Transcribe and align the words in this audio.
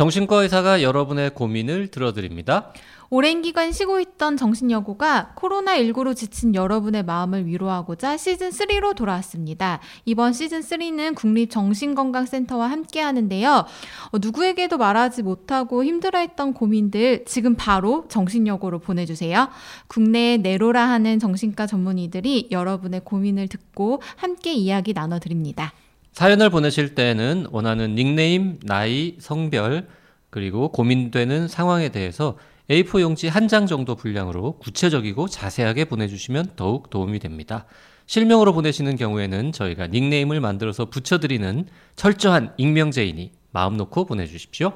정신과 0.00 0.44
의사가 0.44 0.80
여러분의 0.80 1.34
고민을 1.34 1.88
들어드립니다. 1.88 2.72
오랜 3.10 3.42
기간 3.42 3.70
쉬고 3.70 4.00
있던 4.00 4.38
정신여고가 4.38 5.34
코로나19로 5.36 6.16
지친 6.16 6.54
여러분의 6.54 7.02
마음을 7.02 7.44
위로하고자 7.44 8.16
시즌3로 8.16 8.96
돌아왔습니다. 8.96 9.78
이번 10.06 10.32
시즌3는 10.32 11.14
국립정신건강센터와 11.16 12.70
함께 12.70 13.02
하는데요. 13.02 13.66
어, 14.12 14.18
누구에게도 14.18 14.78
말하지 14.78 15.22
못하고 15.22 15.84
힘들어했던 15.84 16.54
고민들 16.54 17.26
지금 17.26 17.54
바로 17.54 18.06
정신여고로 18.08 18.78
보내주세요. 18.78 19.50
국내에 19.88 20.38
내로라 20.38 20.88
하는 20.88 21.18
정신과 21.18 21.66
전문의들이 21.66 22.48
여러분의 22.50 23.02
고민을 23.04 23.48
듣고 23.48 24.00
함께 24.16 24.54
이야기 24.54 24.94
나눠드립니다. 24.94 25.74
사연을 26.20 26.50
보내실 26.50 26.94
때는 26.94 27.46
원하는 27.50 27.94
닉네임, 27.94 28.58
나이, 28.62 29.16
성별, 29.20 29.88
그리고 30.28 30.70
고민되는 30.70 31.48
상황에 31.48 31.88
대해서 31.88 32.36
A4 32.68 33.00
용지 33.00 33.26
한 33.28 33.48
장 33.48 33.66
정도 33.66 33.94
분량으로 33.94 34.58
구체적이고 34.58 35.28
자세하게 35.28 35.86
보내주시면 35.86 36.50
더욱 36.56 36.90
도움이 36.90 37.20
됩니다. 37.20 37.64
실명으로 38.04 38.52
보내시는 38.52 38.96
경우에는 38.96 39.52
저희가 39.52 39.86
닉네임을 39.86 40.42
만들어서 40.42 40.90
붙여드리는 40.90 41.64
철저한 41.96 42.52
익명제이니 42.58 43.32
마음 43.52 43.78
놓고 43.78 44.04
보내주십시오. 44.04 44.74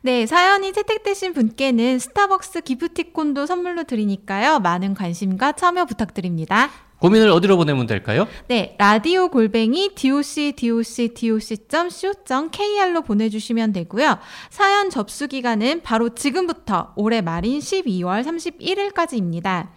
네, 0.00 0.24
사연이 0.24 0.72
채택되신 0.72 1.34
분께는 1.34 1.98
스타벅스 1.98 2.62
기프티콘도 2.62 3.44
선물로 3.44 3.84
드리니까요. 3.84 4.60
많은 4.60 4.94
관심과 4.94 5.52
참여 5.52 5.84
부탁드립니다. 5.84 6.70
고민을 7.00 7.30
어디로 7.30 7.56
보내면 7.56 7.86
될까요? 7.86 8.26
네, 8.48 8.74
라디오 8.78 9.28
골뱅이 9.28 9.94
doc 9.94 10.52
doc 10.56 11.14
doc.co.kr로 11.14 13.02
보내주시면 13.02 13.72
되고요. 13.72 14.18
사연 14.50 14.90
접수 14.90 15.28
기간은 15.28 15.82
바로 15.82 16.14
지금부터 16.14 16.92
올해 16.96 17.20
말인 17.20 17.60
12월 17.60 18.24
31일까지입니다. 18.24 19.68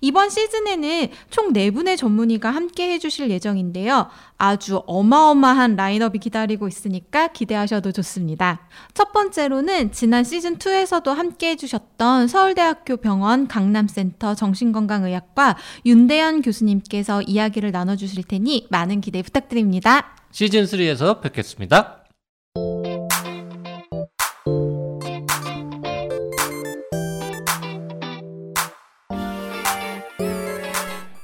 이번 0.00 0.30
시즌에는 0.30 1.08
총 1.28 1.52
4분의 1.52 1.96
전문의가 1.98 2.50
함께 2.50 2.92
해주실 2.92 3.30
예정인데요. 3.30 4.08
아주 4.40 4.82
어마어마한 4.86 5.76
라인업이 5.76 6.18
기다리고 6.18 6.66
있으니까 6.66 7.28
기대하셔도 7.28 7.92
좋습니다. 7.92 8.66
첫 8.94 9.12
번째로는 9.12 9.92
지난 9.92 10.22
시즌2에서도 10.22 11.12
함께 11.12 11.50
해주셨던 11.50 12.26
서울대학교 12.26 12.96
병원 12.96 13.46
강남센터 13.46 14.34
정신건강의학과 14.34 15.58
윤대현 15.84 16.40
교수님께서 16.40 17.20
이야기를 17.20 17.70
나눠주실 17.70 18.24
테니 18.24 18.66
많은 18.70 19.02
기대 19.02 19.22
부탁드립니다. 19.22 20.16
시즌3에서 20.32 21.20
뵙겠습니다. 21.20 22.04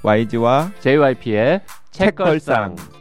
YG와 0.03 0.71
JYP의 0.81 1.63
책걸상. 1.91 2.96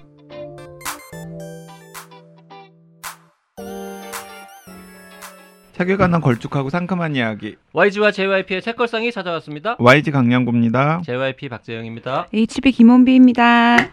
책에 5.75 5.97
관한 5.97 6.21
걸쭉하고 6.21 6.69
상큼한 6.69 7.17
이야기 7.17 7.57
YG와 7.73 8.11
JYP의 8.11 8.61
책걸상이 8.61 9.11
찾아왔습니다. 9.11 9.75
YG 9.77 10.11
강량구입니다. 10.11 11.01
JYP 11.03 11.49
박재영입니다. 11.49 12.27
HB 12.33 12.71
김원비입니다. 12.71 13.89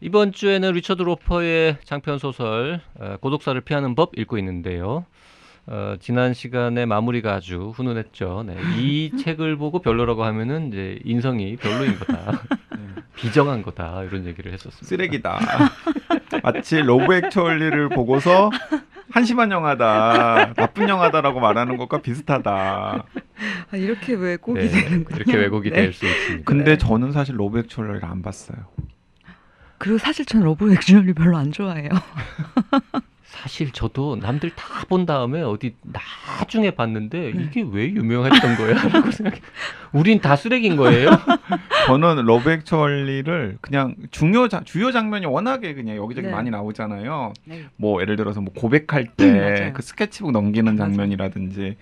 이번 0.00 0.32
주에는 0.32 0.72
리처드 0.72 1.02
로퍼의 1.02 1.76
장편 1.84 2.18
소설 2.18 2.80
어, 2.98 3.16
고독사를 3.20 3.60
피하는 3.60 3.94
법 3.94 4.18
읽고 4.18 4.38
있는데요. 4.38 5.06
어, 5.68 5.94
지난 6.00 6.34
시간에 6.34 6.84
마무리가 6.84 7.34
아주 7.34 7.72
훈훈했죠. 7.76 8.42
네, 8.48 8.56
이 8.76 9.12
책을 9.22 9.56
보고 9.56 9.78
별로라고 9.78 10.24
하면은 10.24 10.72
이제 10.72 10.98
인성이 11.04 11.54
별로인 11.54 11.96
거다, 12.00 12.42
비정한 13.14 13.62
거다 13.62 14.02
이런 14.02 14.26
얘기를 14.26 14.52
했었습니다. 14.52 14.84
쓰레기다. 14.84 15.38
마치 16.42 16.80
로브 16.80 17.14
액츄얼리를 17.14 17.90
보고서 17.90 18.50
한심한 19.10 19.50
영화다, 19.50 20.54
나쁜 20.54 20.88
영화다라고 20.88 21.40
말하는 21.40 21.76
것과 21.76 22.00
비슷하다. 22.02 23.04
아, 23.70 23.76
이렇게 23.76 24.14
왜곡이 24.14 24.60
네, 24.60 24.68
되는군요. 24.68 25.16
이렇게 25.16 25.36
왜곡이 25.36 25.70
네. 25.70 25.76
될수 25.76 26.06
있습니다. 26.06 26.44
근데 26.44 26.72
네. 26.72 26.78
저는 26.78 27.12
사실 27.12 27.38
러브 27.38 27.58
액츄얼리를 27.60 28.04
안 28.04 28.22
봤어요. 28.22 28.58
그리고 29.78 29.98
사실 29.98 30.24
전 30.24 30.42
러브 30.42 30.72
액츄얼리 30.72 31.12
별로 31.14 31.36
안 31.36 31.52
좋아해요. 31.52 31.90
사실 33.34 33.72
저도 33.72 34.16
남들 34.16 34.50
다 34.50 34.84
본 34.88 35.06
다음에 35.06 35.40
어디 35.40 35.74
나중에 35.82 36.70
봤는데 36.72 37.32
네. 37.34 37.42
이게 37.42 37.64
왜 37.66 37.88
유명했던 37.88 38.56
거야? 38.56 38.74
라고 38.92 39.10
생각해. 39.10 39.40
우린 39.92 40.20
다 40.20 40.36
쓰레기인 40.36 40.76
거예요? 40.76 41.08
저는 41.86 42.24
러브 42.26 42.50
액츄얼리를 42.50 43.58
그냥 43.62 43.94
중요 44.10 44.48
자, 44.48 44.60
주요 44.64 44.92
장면이 44.92 45.24
워낙에 45.26 45.72
그냥 45.74 45.96
여기저기 45.96 46.26
네. 46.26 46.32
많이 46.32 46.50
나오잖아요. 46.50 47.32
네. 47.46 47.64
뭐 47.76 48.02
예를 48.02 48.16
들어서 48.16 48.40
뭐 48.42 48.52
고백할 48.54 49.02
음, 49.04 49.06
때 49.16 49.32
맞아요. 49.32 49.72
그 49.72 49.80
스케치북 49.82 50.32
넘기는. 50.32 50.76
장면이라든지 50.76 51.76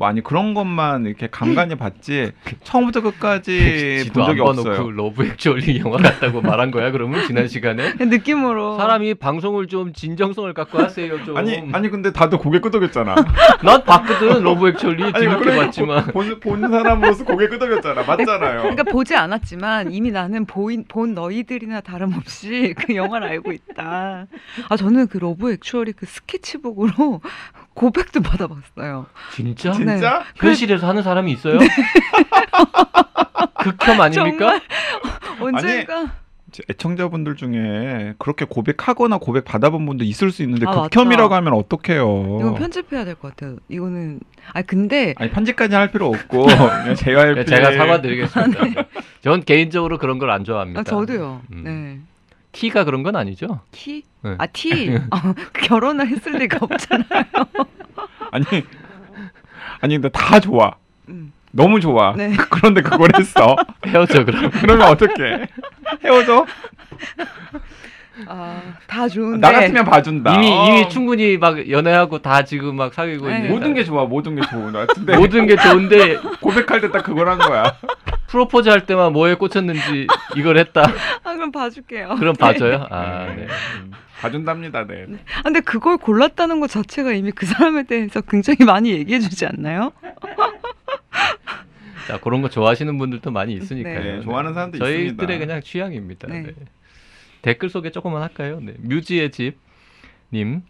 뭐 0.00 0.08
아니 0.08 0.22
그런 0.22 0.54
것만 0.54 1.04
이렇게 1.04 1.28
간간히 1.30 1.74
봤지 1.74 2.32
처음부터 2.64 3.02
끝까지 3.02 4.04
지도 4.04 4.22
본 4.22 4.28
적이 4.34 4.40
없어요. 4.40 4.90
러브 4.92 5.26
액츄얼리 5.26 5.78
영화 5.80 5.98
같다고 5.98 6.40
말한 6.40 6.70
거야? 6.70 6.90
그러면 6.90 7.26
지난 7.26 7.46
시간에 7.48 7.92
느낌으로 8.00 8.78
사람이 8.78 9.12
방송을 9.16 9.66
좀 9.66 9.92
진정성을 9.92 10.54
갖고 10.54 10.78
하세요 10.78 11.22
좀. 11.26 11.36
아니 11.36 11.62
아니 11.72 11.90
근데 11.90 12.14
다들 12.14 12.38
고개 12.38 12.60
끄덕였잖아. 12.60 13.14
난 13.62 13.84
봤거든 13.84 14.42
러브 14.42 14.68
액츄얼리 14.68 15.12
그래, 15.12 15.56
봤지만. 15.66 16.06
본, 16.06 16.40
본 16.40 16.70
사람으로서 16.70 17.26
고개 17.26 17.48
끄덕였잖아. 17.48 18.02
맞잖아요. 18.02 18.62
그러니까 18.62 18.84
보지 18.84 19.14
않았지만 19.14 19.92
이미 19.92 20.10
나는 20.10 20.46
보인, 20.46 20.86
본 20.88 21.12
너희들이나 21.12 21.82
다름없이 21.82 22.74
그 22.74 22.94
영화를 22.94 23.28
알고 23.28 23.52
있다. 23.52 24.28
아 24.70 24.76
저는 24.78 25.08
그 25.08 25.18
러브 25.18 25.52
액츄얼리 25.52 25.92
그 25.92 26.06
스케치북으로 26.06 27.20
고백도 27.74 28.22
받아봤어요. 28.22 29.06
진짜? 29.32 29.72
진짜? 29.92 30.24
현실에서 30.36 30.86
하는 30.88 31.02
사람이 31.02 31.32
있어요? 31.32 31.58
극혐 33.58 34.00
아닙니까? 34.00 34.60
정말 35.38 35.54
언젠가 35.54 36.12
애청자분들 36.68 37.36
중에 37.36 38.14
그렇게 38.18 38.44
고백하거나 38.44 39.18
고백 39.18 39.44
받아본 39.44 39.86
분도 39.86 40.04
있을 40.04 40.32
수 40.32 40.42
있는데 40.42 40.66
아, 40.66 40.88
극혐이라고 40.88 41.28
맞다. 41.28 41.36
하면 41.36 41.52
어떡해요. 41.54 42.38
이건 42.40 42.54
편집해야 42.54 43.04
될 43.04 43.14
것 43.14 43.30
같아요. 43.36 43.56
이거는 43.68 44.18
아 44.52 44.62
근데 44.62 45.14
아니 45.18 45.30
편집까지 45.30 45.74
할 45.76 45.92
필요 45.92 46.08
없고 46.08 46.46
JYP 46.96 47.34
네, 47.34 47.44
제가 47.44 47.72
사과드리겠습니다. 47.72 48.60
전 49.22 49.44
개인적으로 49.44 49.98
그런 49.98 50.18
걸 50.18 50.30
안 50.30 50.42
좋아합니다. 50.44 50.80
아, 50.80 50.82
저도요. 50.82 51.42
음. 51.52 51.64
네. 51.64 52.00
T가 52.52 52.82
그런 52.82 53.04
건 53.04 53.14
아니죠? 53.14 53.60
티? 53.70 54.02
네. 54.22 54.34
아 54.38 54.46
티. 54.46 54.90
어, 55.10 55.34
결혼을 55.62 56.08
했을 56.08 56.32
리가 56.32 56.58
없잖아요. 56.62 57.24
아니 58.32 58.44
아니 59.80 59.94
근데 59.94 60.08
다 60.10 60.40
좋아. 60.40 60.72
음. 61.08 61.32
너무 61.52 61.80
좋아. 61.80 62.14
네. 62.16 62.32
그런데 62.50 62.80
그걸 62.82 63.08
했어. 63.18 63.56
헤어져 63.86 64.24
그럼. 64.24 64.50
그러면 64.50 64.88
어떡해? 64.88 65.46
헤어져? 66.04 66.46
아 68.28 68.60
다 68.86 69.08
좋은데 69.08 69.38
나 69.38 69.52
같으면 69.52 69.84
봐준다. 69.84 70.34
이미 70.34 70.50
어. 70.52 70.66
이미 70.66 70.88
충분히 70.90 71.38
막 71.38 71.70
연애하고 71.70 72.18
다 72.20 72.42
지금 72.44 72.76
막 72.76 72.92
사귀고 72.92 73.28
네. 73.28 73.36
있는 73.36 73.50
모든 73.50 73.72
게 73.72 73.82
좋아. 73.84 74.04
모든 74.04 74.34
게 74.34 74.42
좋은 74.42 74.72
것 74.72 74.86
같은데 74.86 75.16
모든 75.16 75.46
게 75.46 75.56
좋은데 75.56 76.16
고백할 76.42 76.80
때 76.82 76.90
딱 76.90 77.02
그걸 77.04 77.28
한 77.28 77.38
거야. 77.38 77.76
프로포즈 78.26 78.68
할 78.68 78.84
때만 78.84 79.12
뭐에 79.12 79.34
꽂혔는지 79.34 80.06
이걸 80.36 80.58
했다. 80.58 80.82
아 81.24 81.32
그럼 81.34 81.50
봐줄게요. 81.52 82.16
그럼 82.18 82.34
봐줘요. 82.36 82.86
아, 82.90 83.26
네. 83.34 83.46
음, 84.20 84.22
봐준답니다. 84.22 84.86
네. 84.86 85.06
아, 85.38 85.42
근데 85.42 85.60
그걸 85.60 85.96
골랐다는 85.96 86.60
것 86.60 86.68
자체가 86.70 87.12
이미 87.12 87.32
그 87.32 87.46
사람에 87.46 87.84
대해서 87.84 88.20
굉장히 88.20 88.64
많이 88.64 88.90
얘기해주지 88.92 89.46
않나요? 89.46 89.92
자 92.06 92.18
그런 92.20 92.42
거 92.42 92.48
좋아하시는 92.48 92.96
분들도 92.98 93.30
많이 93.30 93.54
있으니까요. 93.54 94.16
네, 94.16 94.20
좋아하는 94.22 94.54
사람도 94.54 94.78
저희들의 94.78 95.06
있습니다. 95.06 95.38
그냥 95.38 95.62
취향입니다. 95.62 96.28
네. 96.28 96.42
네. 96.42 96.54
댓글 97.42 97.70
소개 97.70 97.90
조금만 97.90 98.22
할까요? 98.22 98.60
네. 98.60 98.74
뮤지의 98.78 99.30
집님 99.30 100.62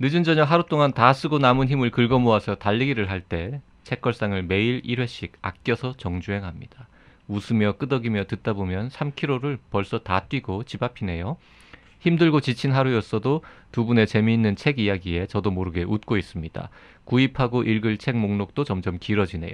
늦은 0.00 0.24
저녁 0.24 0.50
하루 0.50 0.64
동안 0.66 0.92
다 0.92 1.12
쓰고 1.12 1.38
남은 1.38 1.68
힘을 1.68 1.90
긁어 1.90 2.18
모아서 2.18 2.54
달리기를 2.54 3.10
할 3.10 3.20
때 3.20 3.60
책걸상을 3.84 4.42
매일 4.44 4.82
1회씩 4.82 5.30
아껴서 5.40 5.94
정주행합니다. 5.96 6.88
웃으며 7.26 7.72
끄덕이며 7.78 8.24
듣다 8.24 8.52
보면 8.52 8.90
3km를 8.90 9.58
벌써 9.70 9.98
다 10.00 10.26
뛰고 10.28 10.64
집 10.64 10.82
앞이네요. 10.82 11.38
힘들고 12.00 12.40
지친 12.40 12.72
하루였어도 12.72 13.42
두 13.72 13.84
분의 13.84 14.06
재미있는 14.06 14.56
책 14.56 14.78
이야기에 14.78 15.26
저도 15.26 15.50
모르게 15.50 15.82
웃고 15.82 16.16
있습니다. 16.16 16.70
구입하고 17.04 17.62
읽을 17.62 17.98
책 17.98 18.16
목록도 18.16 18.64
점점 18.64 18.98
길어지네요. 18.98 19.52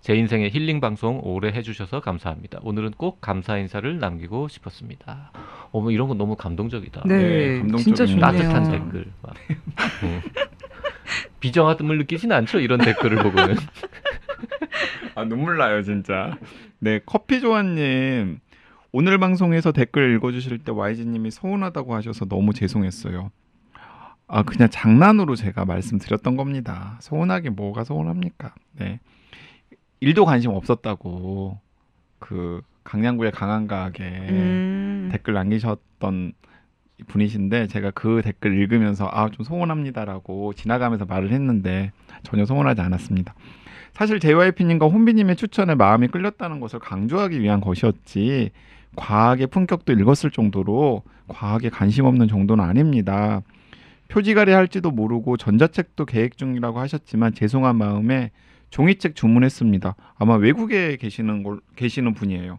제 0.00 0.14
인생의 0.14 0.50
힐링 0.50 0.80
방송 0.80 1.20
오래 1.24 1.48
해주셔서 1.48 2.00
감사합니다. 2.00 2.60
오늘은 2.62 2.92
꼭 2.92 3.20
감사 3.20 3.58
인사를 3.58 3.98
남기고 3.98 4.48
싶었습니다. 4.48 5.32
어머 5.72 5.90
이런 5.90 6.06
거 6.06 6.14
너무 6.14 6.36
감동적이다. 6.36 7.02
네, 7.06 7.18
네, 7.18 7.58
감동적인 7.58 7.82
진짜 7.82 8.06
좋네요. 8.06 8.20
따뜻한 8.20 8.70
댓글. 8.70 9.06
막. 9.22 9.34
음. 10.04 10.20
비정함을 11.40 11.98
느끼진 11.98 12.32
않죠 12.32 12.60
이런 12.60 12.78
댓글을 12.78 13.22
보고는. 13.22 13.56
아 15.16 15.24
눈물 15.24 15.56
나요 15.56 15.82
진짜. 15.82 16.36
네 16.78 17.00
커피 17.04 17.40
조아님 17.40 18.38
오늘 18.92 19.18
방송에서 19.18 19.72
댓글 19.72 20.14
읽어주실 20.14 20.58
때 20.58 20.72
YG님이 20.72 21.30
서운하다고 21.30 21.94
하셔서 21.94 22.24
너무 22.26 22.52
죄송했어요. 22.52 23.30
아 24.28 24.42
그냥 24.42 24.68
장난으로 24.70 25.36
제가 25.36 25.64
말씀드렸던 25.64 26.36
겁니다. 26.36 26.96
서운하게 27.00 27.50
뭐가 27.50 27.84
서운합니까? 27.84 28.54
네 28.78 29.00
일도 30.00 30.24
관심 30.24 30.50
없었다고 30.52 31.58
그 32.18 32.62
강양구의 32.84 33.32
강한가하게 33.32 34.04
음. 34.04 35.08
댓글 35.12 35.34
남기셨던 35.34 36.32
분이신데 37.06 37.66
제가 37.66 37.90
그 37.90 38.22
댓글 38.24 38.58
읽으면서 38.58 39.08
아 39.12 39.28
좀 39.28 39.44
서운합니다라고 39.44 40.54
지나가면서 40.54 41.04
말을 41.04 41.30
했는데 41.32 41.92
전혀 42.22 42.44
서운하지 42.46 42.80
않았습니다. 42.80 43.34
사실 43.92 44.18
JYP님과 44.20 44.86
혼비님의 44.86 45.36
추천에 45.36 45.74
마음이 45.74 46.08
끌렸다는 46.08 46.60
것을 46.60 46.78
강조하기 46.78 47.40
위한 47.40 47.60
것이었지 47.60 48.50
과학의 48.96 49.46
품격도 49.48 49.92
읽었을 49.92 50.30
정도로 50.30 51.02
과학에 51.28 51.68
관심 51.68 52.04
없는 52.06 52.28
정도는 52.28 52.64
아닙니다. 52.64 53.42
표지가리 54.08 54.52
할지도 54.52 54.90
모르고 54.90 55.36
전자책도 55.36 56.04
계획 56.06 56.36
중이라고 56.36 56.78
하셨지만 56.80 57.34
죄송한 57.34 57.76
마음에 57.76 58.30
종이책 58.70 59.14
주문했습니다. 59.14 59.94
아마 60.18 60.34
외국에 60.36 60.96
계시는 60.96 61.42
걸 61.42 61.60
계시는 61.76 62.14
분이에요. 62.14 62.58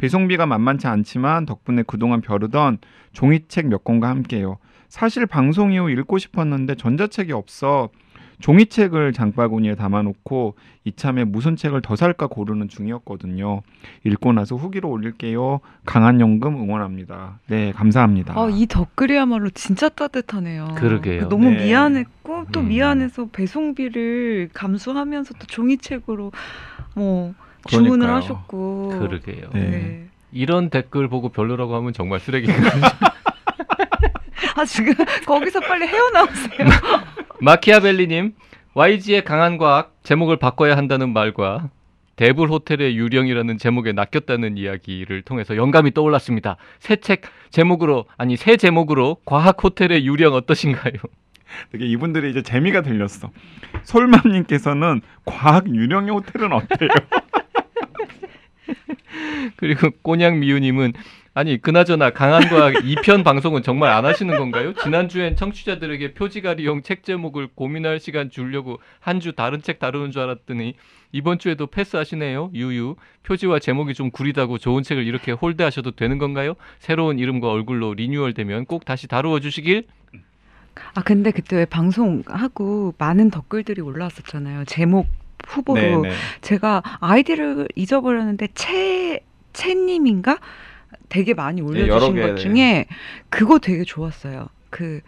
배송비가 0.00 0.46
만만치 0.46 0.86
않지만 0.86 1.46
덕분에 1.46 1.82
그동안 1.86 2.20
벼르던 2.20 2.78
종이책 3.12 3.68
몇 3.68 3.84
권과 3.84 4.08
함께요. 4.08 4.58
사실 4.88 5.26
방송 5.26 5.72
이후 5.72 5.90
읽고 5.90 6.18
싶었는데 6.18 6.74
전자책이 6.74 7.32
없어 7.32 7.90
종이책을 8.42 9.12
장바구니에 9.12 9.76
담아놓고 9.76 10.56
이참에 10.84 11.24
무슨 11.24 11.54
책을 11.56 11.80
더 11.80 11.94
살까 11.94 12.26
고르는 12.26 12.68
중이었거든요. 12.68 13.62
읽고 14.04 14.32
나서 14.32 14.56
후기로 14.56 14.90
올릴게요. 14.90 15.60
강한 15.86 16.20
연금 16.20 16.56
응원합니다. 16.56 17.38
네, 17.46 17.70
감사합니다. 17.72 18.34
아, 18.36 18.48
이 18.50 18.66
댓글이야말로 18.66 19.50
진짜 19.50 19.88
따뜻하네요. 19.88 20.74
그러게요. 20.76 21.28
너무 21.28 21.50
네. 21.50 21.64
미안했고 21.66 22.46
또 22.52 22.60
음. 22.60 22.68
미안해서 22.68 23.28
배송비를 23.32 24.50
감수하면서 24.52 25.34
또 25.38 25.46
종이책으로 25.46 26.32
뭐 26.96 27.34
주문을 27.68 27.90
그러니까요. 28.06 28.16
하셨고. 28.16 28.88
그러게요. 28.98 29.50
네. 29.54 29.60
네. 29.70 30.06
이런 30.32 30.68
댓글 30.68 31.06
보고 31.08 31.28
별로라고 31.28 31.76
하면 31.76 31.92
정말 31.92 32.18
쓰레기. 32.18 32.50
아 34.56 34.64
지금 34.64 34.92
거기서 35.26 35.60
빨리 35.60 35.86
헤어나오세요. 35.86 36.66
마키아벨리님, 37.42 38.34
YG의 38.74 39.24
강한 39.24 39.58
과학 39.58 39.96
제목을 40.04 40.36
바꿔야 40.36 40.76
한다는 40.76 41.12
말과 41.12 41.70
대불 42.14 42.48
호텔의 42.48 42.96
유령이라는 42.96 43.58
제목에 43.58 43.90
낚였다는 43.90 44.56
이야기를 44.56 45.22
통해서 45.22 45.56
영감이 45.56 45.92
떠올랐습니다. 45.92 46.56
새 46.78 46.94
책 46.94 47.22
제목으로 47.50 48.04
아니 48.16 48.36
새 48.36 48.56
제목으로 48.56 49.16
과학 49.24 49.64
호텔의 49.64 50.06
유령 50.06 50.34
어떠신가요? 50.34 50.94
되게 51.72 51.86
이분들이 51.86 52.30
이제 52.30 52.42
재미가 52.42 52.82
들렸어. 52.82 53.32
솔맘님께서는 53.82 55.00
과학 55.24 55.66
유령의 55.66 56.12
호텔은 56.12 56.52
어때요? 56.52 56.90
그리고 59.56 59.90
꼬냥 60.02 60.38
미우님은 60.38 60.92
아니 61.34 61.60
그나저나 61.60 62.10
강한 62.10 62.42
과학 62.48 62.74
2편 62.74 63.24
방송은 63.24 63.62
정말 63.62 63.90
안 63.90 64.04
하시는 64.04 64.36
건가요? 64.36 64.74
지난주엔 64.74 65.36
청취자들에게 65.36 66.12
표지가리용 66.12 66.82
책 66.82 67.04
제목을 67.04 67.48
고민할 67.54 68.00
시간 68.00 68.28
주려고 68.28 68.80
한 69.00 69.18
주 69.20 69.32
다른 69.32 69.62
책 69.62 69.78
다루는 69.78 70.10
줄 70.10 70.20
알았더니 70.22 70.74
이번 71.12 71.38
주에도 71.38 71.66
패스하시네요. 71.66 72.50
유유. 72.54 72.96
표지와 73.22 73.60
제목이 73.60 73.94
좀 73.94 74.10
구리다고 74.10 74.58
좋은 74.58 74.82
책을 74.82 75.06
이렇게 75.06 75.32
홀드하셔도 75.32 75.92
되는 75.92 76.18
건가요? 76.18 76.54
새로운 76.80 77.18
이름과 77.18 77.48
얼굴로 77.50 77.94
리뉴얼되면 77.94 78.64
꼭 78.66 78.84
다시 78.84 79.06
다루어 79.08 79.38
주시길. 79.40 79.86
아 80.94 81.02
근데 81.02 81.30
그때 81.30 81.56
왜 81.56 81.64
방송하고 81.66 82.94
많은 82.98 83.30
댓글들이 83.30 83.80
올라왔었잖아요. 83.80 84.64
제목 84.64 85.06
후보로 85.46 85.80
네, 86.02 86.08
네. 86.08 86.14
제가 86.40 86.82
아이디를 87.00 87.68
잊어버렸는데 87.76 88.48
채 88.54 89.20
채님인가 89.52 90.38
되게 91.08 91.34
많이 91.34 91.60
여러 91.60 91.70
올려주신 91.70 92.14
개, 92.14 92.20
것 92.22 92.34
네. 92.34 92.34
중에 92.36 92.86
그거 93.28 93.58
되게 93.58 93.84
좋았어요. 93.84 94.48
그 94.70 95.00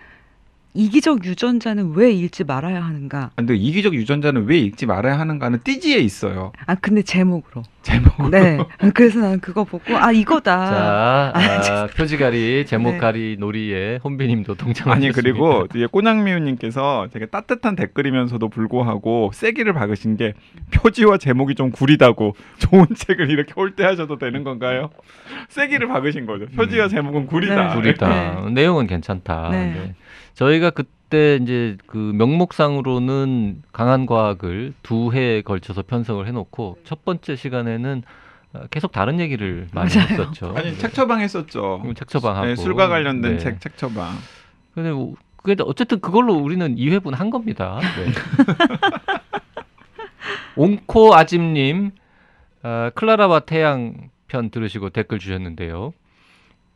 이기적 0.77 1.25
유전자는 1.25 1.93
왜 1.95 2.11
읽지 2.11 2.43
말아야 2.43 2.85
하는가? 2.85 3.19
아, 3.27 3.31
근데 3.37 3.55
이기적 3.55 3.95
유전자는 3.95 4.47
왜 4.47 4.59
읽지 4.59 4.87
말아야 4.87 5.19
하는가는 5.21 5.61
띠지에 5.63 5.99
있어요. 5.99 6.51
아 6.67 6.75
근데 6.75 7.03
제목으로. 7.03 7.63
제목으로. 7.83 8.29
네. 8.31 8.59
그래서 8.93 9.21
나는 9.21 9.39
그거 9.39 9.63
보고 9.63 9.97
아 9.97 10.11
이거다. 10.11 11.31
자, 11.63 11.73
아, 11.73 11.83
아, 11.83 11.87
표지가리 11.87 12.67
제목 12.67 12.93
네. 12.93 12.99
가리 12.99 13.37
놀이에 13.39 14.01
혼비님도 14.03 14.57
동참하셨습니다. 14.57 14.93
아니 14.95 15.13
그리고 15.13 15.69
뒤에 15.69 15.87
꼬냥미우님께서 15.87 17.09
되게 17.13 17.27
따뜻한 17.27 17.77
댓글이면서도 17.77 18.49
불구하고 18.49 19.31
세기를 19.33 19.75
박으신 19.75 20.17
게 20.17 20.35
표지와 20.73 21.19
제목이 21.19 21.55
좀 21.55 21.71
구리다고 21.71 22.35
좋은 22.59 22.87
책을 22.97 23.31
이렇게 23.31 23.53
홀대하셔도 23.53 24.19
되는 24.19 24.43
건가요? 24.43 24.91
세기를 25.51 25.87
박으신 25.87 26.27
거죠. 26.27 26.47
표지와 26.57 26.87
음. 26.87 26.89
제목은 26.89 27.27
구리다. 27.27 27.69
네. 27.69 27.75
구리다. 27.75 28.49
내용은 28.51 28.89
괜찮다. 28.89 29.51
네. 29.53 29.95
네. 30.35 30.39
저희가 30.39 30.71
그때 30.71 31.39
이제 31.41 31.77
그 31.87 31.97
명목상으로는 32.15 33.63
강한 33.73 34.07
과학을 34.07 34.75
두 34.83 35.13
해에 35.13 35.43
걸쳐서 35.43 35.83
편성을 35.83 36.27
해놓고 36.27 36.79
첫 36.85 37.05
번째 37.05 37.37
시간에는 37.37 38.03
어, 38.55 38.61
계속 38.71 38.93
다른 38.93 39.21
얘기를 39.21 39.69
많이 39.73 39.95
맞아요. 39.95 40.09
했었죠. 40.09 40.55
아니 40.57 40.77
책 40.79 40.95
처방 40.95 41.21
했었죠. 41.21 41.79
그럼 41.83 41.95
책처방하고 41.95 42.47
네, 42.47 42.57
술과 42.57 42.89
관련된 42.89 43.33
네. 43.33 43.39
책 43.39 43.61
책 43.61 43.77
처방. 43.77 44.15
근데 44.75 44.91
뭐- 44.93 45.15
근데 45.37 45.63
어쨌든 45.67 46.01
그걸로 46.01 46.35
우리는 46.35 46.75
2회분 46.77 47.15
한 47.15 47.29
겁니다. 47.31 47.79
네. 47.81 48.13
옹코 50.57 51.15
아짐님, 51.15 51.91
어, 52.63 52.91
클라라와 52.95 53.41
태양 53.41 54.09
편 54.29 54.51
들으시고 54.51 54.91
댓글 54.91 55.19
주셨는데요. 55.19 55.93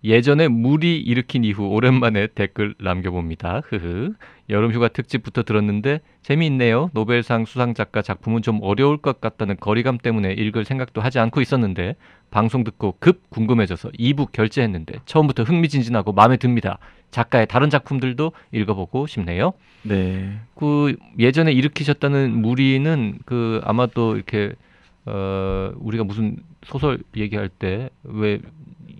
예전에 0.04 0.46
물이 0.46 0.98
일으킨 1.00 1.44
이후 1.44 1.66
오랜만에 1.66 2.28
댓글 2.28 2.74
남겨봅니다. 2.78 3.62
흐흐. 3.64 4.14
여름휴가 4.48 4.88
특집부터 4.88 5.42
들었는데 5.42 6.00
재미있네요. 6.22 6.90
노벨상 6.94 7.44
수상 7.44 7.74
작가 7.74 8.00
작품은 8.00 8.42
좀 8.42 8.60
어려울 8.62 8.96
것 8.96 9.20
같다는 9.20 9.56
거리감 9.58 9.98
때문에 9.98 10.32
읽을 10.32 10.64
생각도 10.64 11.00
하지 11.00 11.18
않고 11.18 11.40
있었는데 11.40 11.96
방송 12.30 12.64
듣고 12.64 12.96
급 13.00 13.28
궁금해져서 13.30 13.90
2부 13.90 14.32
결제했는데 14.32 15.00
처음부터 15.04 15.42
흥미진진하고 15.42 16.12
마음에 16.12 16.36
듭니다. 16.36 16.78
작가의 17.10 17.46
다른 17.46 17.68
작품들도 17.68 18.32
읽어보고 18.52 19.06
싶네요. 19.06 19.52
네. 19.82 20.38
그 20.54 20.96
예전에 21.18 21.52
일으키셨다는 21.52 22.40
무리는 22.40 23.18
그 23.24 23.60
아마도 23.64 24.16
이렇게 24.16 24.52
어 25.10 25.72
우리가 25.78 26.04
무슨 26.04 26.36
소설 26.64 26.98
얘기할 27.16 27.48
때 27.48 27.90
왜 28.04 28.40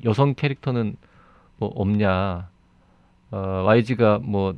여성 0.04 0.34
캐릭터는 0.34 0.96
뭐 1.58 1.70
없냐 1.74 2.48
어 3.30 3.38
YG가 3.66 4.20
뭐 4.22 4.54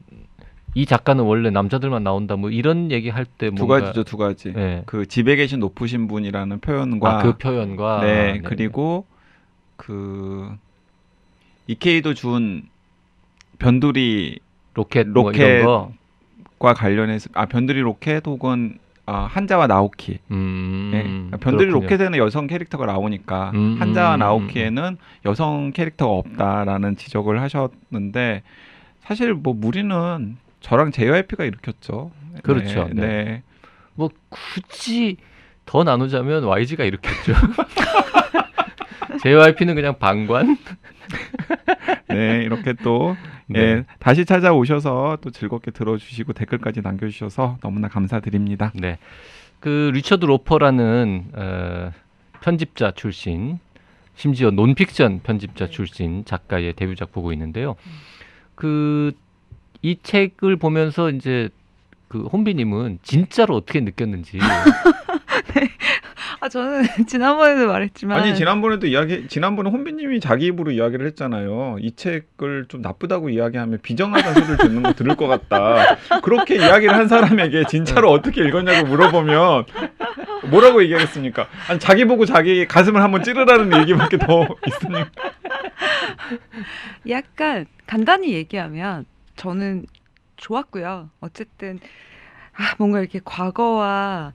이 0.77 0.87
작가는 0.87 1.25
원래 1.25 1.51
남자들만 1.51 2.05
나온다 2.05 2.37
뭐 2.37 2.49
이런 2.49 2.93
얘기 2.93 3.09
할 3.09 3.25
때 3.25 3.51
두 3.51 3.67
가지죠, 3.67 4.05
두 4.05 4.17
가지. 4.17 4.53
예. 4.57 4.85
그 4.87 5.05
집에 5.07 5.35
계신 5.35 5.59
높으신 5.59 6.07
분이라는 6.07 6.61
표현과 6.61 7.19
아, 7.19 7.23
그 7.25 7.37
표현과 7.39 8.01
네, 8.03 8.33
네. 8.35 8.41
그리고 8.41 9.05
그 9.77 10.55
이케이도 11.67 12.15
준 12.15 12.69
변두리 13.59 14.39
로켓 14.75 15.09
뭐 15.09 15.25
로켓 15.25 15.61
이런 15.61 15.93
거와 16.59 16.75
관련해서 16.75 17.31
아 17.35 17.47
변두리 17.47 17.81
로켓 17.81 18.25
혹은 18.29 18.79
아, 19.11 19.27
한자와 19.27 19.67
나오키. 19.67 20.21
음, 20.31 20.91
네. 20.93 21.03
그러니까 21.03 21.37
변두리 21.39 21.67
그렇군요. 21.67 21.91
로켓에는 21.91 22.19
여성 22.19 22.47
캐릭터가 22.47 22.87
나오니까 22.87 23.51
음, 23.55 23.77
한자와 23.81 24.15
음, 24.15 24.19
나오키에는 24.21 24.99
여성 25.27 25.73
캐릭터가 25.73 26.13
없다라는 26.13 26.97
지적을 26.97 27.41
하셨는데 27.43 28.43
사실 29.01 29.35
뭐 29.35 29.53
물의는 29.53 30.37
저랑 30.61 30.93
JYP가 30.93 31.45
일으켰죠. 31.45 32.13
그렇죠. 32.45 32.85
네. 32.85 32.95
네. 32.95 33.07
네. 33.07 33.43
뭐 33.95 34.11
굳이 34.29 35.17
더 35.67 35.83
나누자면 35.83 36.45
YG가 36.45 36.85
일으켰죠. 36.85 37.35
JYP는 39.23 39.75
그냥 39.75 39.99
방관. 39.99 40.57
네, 42.09 42.43
이렇게 42.45 42.75
또 42.75 43.17
네. 43.51 43.61
예, 43.61 43.85
다시 43.99 44.25
찾아오셔서 44.25 45.19
또 45.21 45.31
즐겁게 45.31 45.71
들어주시고 45.71 46.33
댓글까지 46.33 46.81
남겨주셔서 46.83 47.59
너무나 47.61 47.89
감사드립니다. 47.89 48.73
네. 48.75 48.99
그 49.61 49.91
리처드 49.93 50.25
로퍼라는 50.25 51.25
어, 51.35 51.93
편집자 52.41 52.93
출신, 52.93 53.59
심지어 54.15 54.51
논픽션 54.51 55.21
편집자 55.23 55.69
출신 55.69 56.25
작가의 56.25 56.75
데뷔작 56.75 57.13
보고 57.13 57.33
있는데요. 57.33 57.77
그 58.55 59.13
이 59.83 59.97
책을 60.03 60.57
보면서 60.57 61.11
이제 61.11 61.49
그 62.09 62.25
혼비님은 62.25 62.99
진짜로 63.03 63.57
어떻게 63.57 63.81
느꼈는지 63.81 64.39
아 66.41 66.49
저는 66.49 66.85
지난번에도 67.07 67.67
말했지만 67.69 68.19
아니 68.19 68.35
지난번에도 68.35 68.87
이야기 68.87 69.29
지난번에 69.29 69.69
혼비님이 69.71 70.21
자기 70.21 70.47
입으로 70.47 70.71
이야기를 70.71 71.07
했잖아요. 71.09 71.77
이 71.81 71.95
책을 71.95 72.67
좀 72.69 72.81
나쁘다고 72.81 73.29
이야기하면 73.29 73.81
비정하다는 73.83 74.35
소리를 74.35 74.57
듣는 74.57 74.83
거 74.83 74.93
들을 74.95 75.15
것 75.17 75.27
같다. 75.27 75.97
그렇게 76.23 76.57
이야기를 76.57 76.95
한 76.95 77.09
사람에게 77.09 77.65
진짜로 77.69 78.11
어떻게 78.11 78.43
읽었냐고 78.43 78.89
물어보면 78.89 79.67
뭐라고 80.51 80.83
얘기하겠습니까? 80.83 81.47
아니 81.69 81.79
자기 81.79 82.07
보고 82.07 82.25
자기 82.25 82.67
가슴을 82.67 83.03
한번 83.03 83.23
찌르라는 83.23 83.79
얘기밖에 83.83 84.17
더 84.17 84.49
있으니까. 84.67 85.11
약간 87.11 87.67
간단히 87.87 88.33
얘기하면 88.33 89.05
저는 89.37 89.85
좋았고요. 90.37 91.11
어쨌든 91.21 91.81
아, 92.57 92.75
뭔가 92.79 93.01
이렇게 93.01 93.21
과거와 93.25 94.33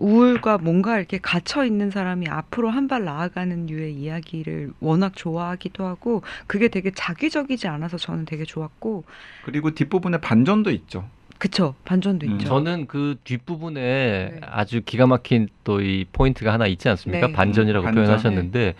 우울과 0.00 0.58
뭔가 0.58 0.96
이렇게 0.98 1.18
갇혀 1.18 1.64
있는 1.64 1.90
사람이 1.90 2.26
앞으로 2.28 2.70
한 2.70 2.88
발 2.88 3.04
나아가는 3.04 3.66
류의 3.66 3.94
이야기를 3.94 4.72
워낙 4.80 5.12
좋아하기도 5.14 5.84
하고 5.84 6.22
그게 6.48 6.66
되게 6.68 6.90
자기적이지 6.90 7.68
않아서 7.68 7.98
저는 7.98 8.24
되게 8.24 8.44
좋았고 8.44 9.04
그리고 9.44 9.70
뒷부분에 9.72 10.18
반전도 10.18 10.70
있죠. 10.72 11.04
그쵸 11.38 11.74
반전도 11.84 12.26
음. 12.26 12.32
있죠. 12.32 12.48
저는 12.48 12.86
그 12.86 13.16
뒷부분에 13.24 13.80
네. 13.80 14.40
아주 14.42 14.80
기가 14.84 15.06
막힌 15.06 15.48
또 15.64 15.80
이 15.80 16.04
포인트가 16.12 16.52
하나 16.52 16.66
있지 16.66 16.88
않습니까? 16.88 17.28
네. 17.28 17.32
반전이라고 17.32 17.84
반전. 17.84 18.04
표현하셨는데 18.04 18.74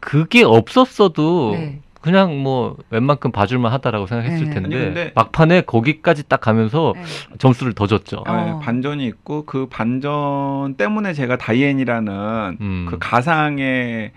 그게 0.00 0.42
없었어도 0.44 1.52
네. 1.52 1.80
그냥 2.04 2.42
뭐 2.42 2.76
웬만큼 2.90 3.32
봐줄만 3.32 3.72
하다라고 3.72 4.06
생각했을 4.06 4.48
네. 4.48 4.50
텐데 4.52 4.76
아니, 4.76 4.84
근데- 4.84 5.12
막판에 5.14 5.62
거기까지 5.62 6.28
딱 6.28 6.38
가면서 6.38 6.92
네. 6.94 7.02
점수를 7.38 7.72
더 7.72 7.86
줬죠. 7.86 8.24
어. 8.26 8.36
네, 8.36 8.52
반전이 8.62 9.06
있고 9.06 9.46
그 9.46 9.68
반전 9.70 10.74
때문에 10.76 11.14
제가 11.14 11.38
다이앤이라는 11.38 12.58
음. 12.60 12.86
그 12.90 12.98
가상의 13.00 14.12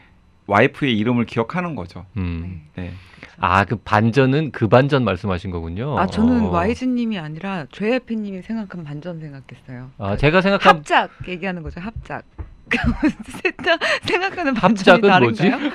와이프의 0.48 0.98
이름을 0.98 1.26
기억하는 1.26 1.76
거죠. 1.76 2.06
음. 2.18 2.64
네. 2.76 2.92
아, 3.40 3.64
그 3.64 3.78
반전은 3.78 4.52
그 4.52 4.68
반전 4.68 5.06
말씀하신 5.06 5.50
거군요. 5.52 5.98
아 5.98 6.08
저는 6.08 6.48
어. 6.48 6.50
YG님이 6.52 7.18
아니라 7.20 7.68
죄해피님이 7.72 8.42
생각한 8.42 8.84
반전 8.84 9.22
생각했어요. 9.22 9.92
아, 9.98 10.18
제가 10.18 10.42
생각한 10.42 10.76
합작 10.78 11.12
얘기하는 11.26 11.64
거죠. 11.64 11.80
합작. 11.80 12.26
셋다 12.72 13.78
생각하는 14.04 14.54
반전이? 14.54 15.02
다른가요? 15.02 15.72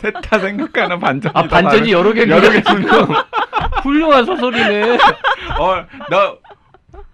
셋다 0.00 0.38
생각하는 0.40 0.98
반전이 1.00 1.32
아, 1.34 1.42
반전이 1.42 1.92
여러 1.92 2.12
개 2.12 2.22
여러 2.28 2.50
개 2.50 2.62
지금 2.62 2.84
훌륭한 3.82 4.24
소설이네. 4.24 4.98
어나 5.58 6.34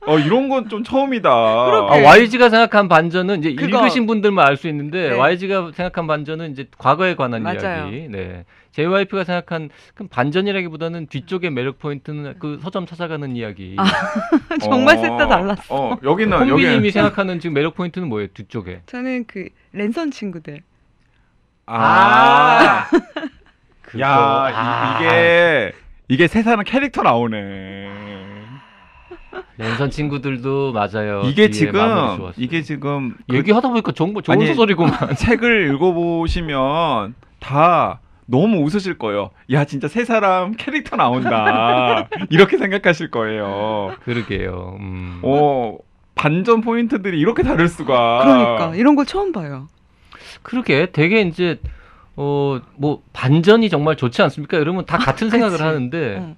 어 0.04 0.18
이런 0.18 0.48
건 0.48 0.68
좀 0.68 0.82
처음이다. 0.82 1.30
아, 1.30 1.88
네. 1.92 2.04
YG가 2.04 2.48
생각한 2.50 2.88
반전은 2.88 3.38
이제 3.40 3.54
그거. 3.54 3.78
읽으신 3.78 4.06
분들만 4.06 4.44
알 4.46 4.56
수 4.56 4.66
있는데 4.68 5.10
네. 5.10 5.16
YG가 5.16 5.70
생각한 5.74 6.06
반전은 6.08 6.50
이제 6.52 6.66
과거에 6.78 7.14
관한 7.14 7.42
맞아요. 7.42 7.84
이야기. 7.88 8.08
네. 8.08 8.44
JYP가 8.72 9.24
생각한 9.24 9.68
그 9.94 10.06
반전이라기보다는 10.06 11.06
뒤쪽의 11.06 11.50
매력 11.50 11.78
포인트는 11.78 12.34
그 12.38 12.58
서점 12.62 12.86
찾아가는 12.86 13.36
이야기. 13.36 13.76
아, 13.78 13.84
정말 14.60 14.96
어, 14.98 15.00
셋다 15.00 15.28
달랐어. 15.28 15.62
어 15.74 15.98
여기는 16.02 16.36
혼비님이 16.38 16.74
여기 16.76 16.90
생각하는 16.90 17.38
지금 17.40 17.54
매력 17.54 17.74
포인트는 17.74 18.08
뭐예요? 18.08 18.28
뒤쪽에. 18.32 18.80
저는 18.86 19.26
그 19.26 19.48
랜선 19.72 20.10
친구들. 20.10 20.62
아, 21.66 22.86
그거. 23.82 24.00
야 24.00 24.08
아. 24.54 24.98
이- 25.00 25.04
이게 25.04 25.72
이게 26.08 26.26
세상에 26.26 26.62
캐릭터 26.64 27.02
나오네. 27.02 27.88
랜선 29.58 29.90
친구들도 29.90 30.72
맞아요. 30.72 31.22
이게 31.24 31.50
지금. 31.50 31.82
이게 32.36 32.62
지금 32.62 33.14
그 33.28 33.36
얘기하다 33.36 33.68
보니까 33.68 33.92
정말 33.92 34.22
좋은 34.22 34.36
아니, 34.38 34.46
소설이구만. 34.48 35.14
책을 35.16 35.70
읽어보시면 35.74 37.14
다 37.38 38.00
너무 38.26 38.58
웃으실 38.64 38.98
거예요. 38.98 39.30
야 39.50 39.64
진짜 39.64 39.88
세 39.88 40.04
사람 40.04 40.52
캐릭터 40.56 40.96
나온다. 40.96 42.08
이렇게 42.30 42.56
생각하실 42.58 43.10
거예요. 43.10 43.94
그러게요. 44.04 44.76
음. 44.80 45.20
어 45.22 45.76
반전 46.14 46.60
포인트들이 46.60 47.18
이렇게 47.18 47.42
다를 47.42 47.68
수가. 47.68 48.22
그러니까 48.24 48.74
이런 48.76 48.94
걸 48.94 49.06
처음 49.06 49.32
봐요. 49.32 49.68
그러게 50.42 50.90
되게 50.92 51.20
이제 51.22 51.58
어 52.16 52.60
뭐 52.76 53.02
반전이 53.12 53.68
정말 53.70 53.96
좋지 53.96 54.20
않습니까? 54.22 54.58
이러면 54.58 54.84
다 54.86 54.98
같은 54.98 55.30
생각을 55.30 55.52
그치. 55.52 55.62
하는데 55.62 56.16
응. 56.18 56.36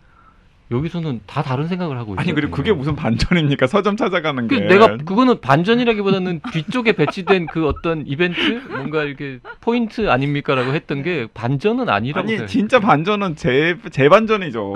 여기서는 0.70 1.20
다 1.26 1.42
다른 1.42 1.68
생각을 1.68 1.98
하고 1.98 2.14
있어요. 2.14 2.20
아니 2.22 2.32
그리고 2.32 2.50
그게 2.52 2.72
무슨 2.72 2.96
반전입니까? 2.96 3.66
서점 3.66 3.96
찾아가는 3.98 4.48
그 4.48 4.56
게. 4.58 4.64
내가 4.66 4.96
그거는 4.96 5.40
반전이라기보다는 5.42 6.40
뒤쪽에 6.52 6.92
배치된 6.92 7.46
그 7.46 7.66
어떤 7.68 8.04
이벤트 8.06 8.40
뭔가 8.70 9.02
이렇게 9.04 9.40
포인트 9.60 10.08
아닙니까라고 10.10 10.72
했던 10.72 11.02
게 11.02 11.26
반전은 11.34 11.88
아니라고 11.90 12.26
아니. 12.28 12.46
진짜 12.46 12.80
반전은 12.80 13.36
제 13.36 13.76
재반전이죠. 13.90 14.74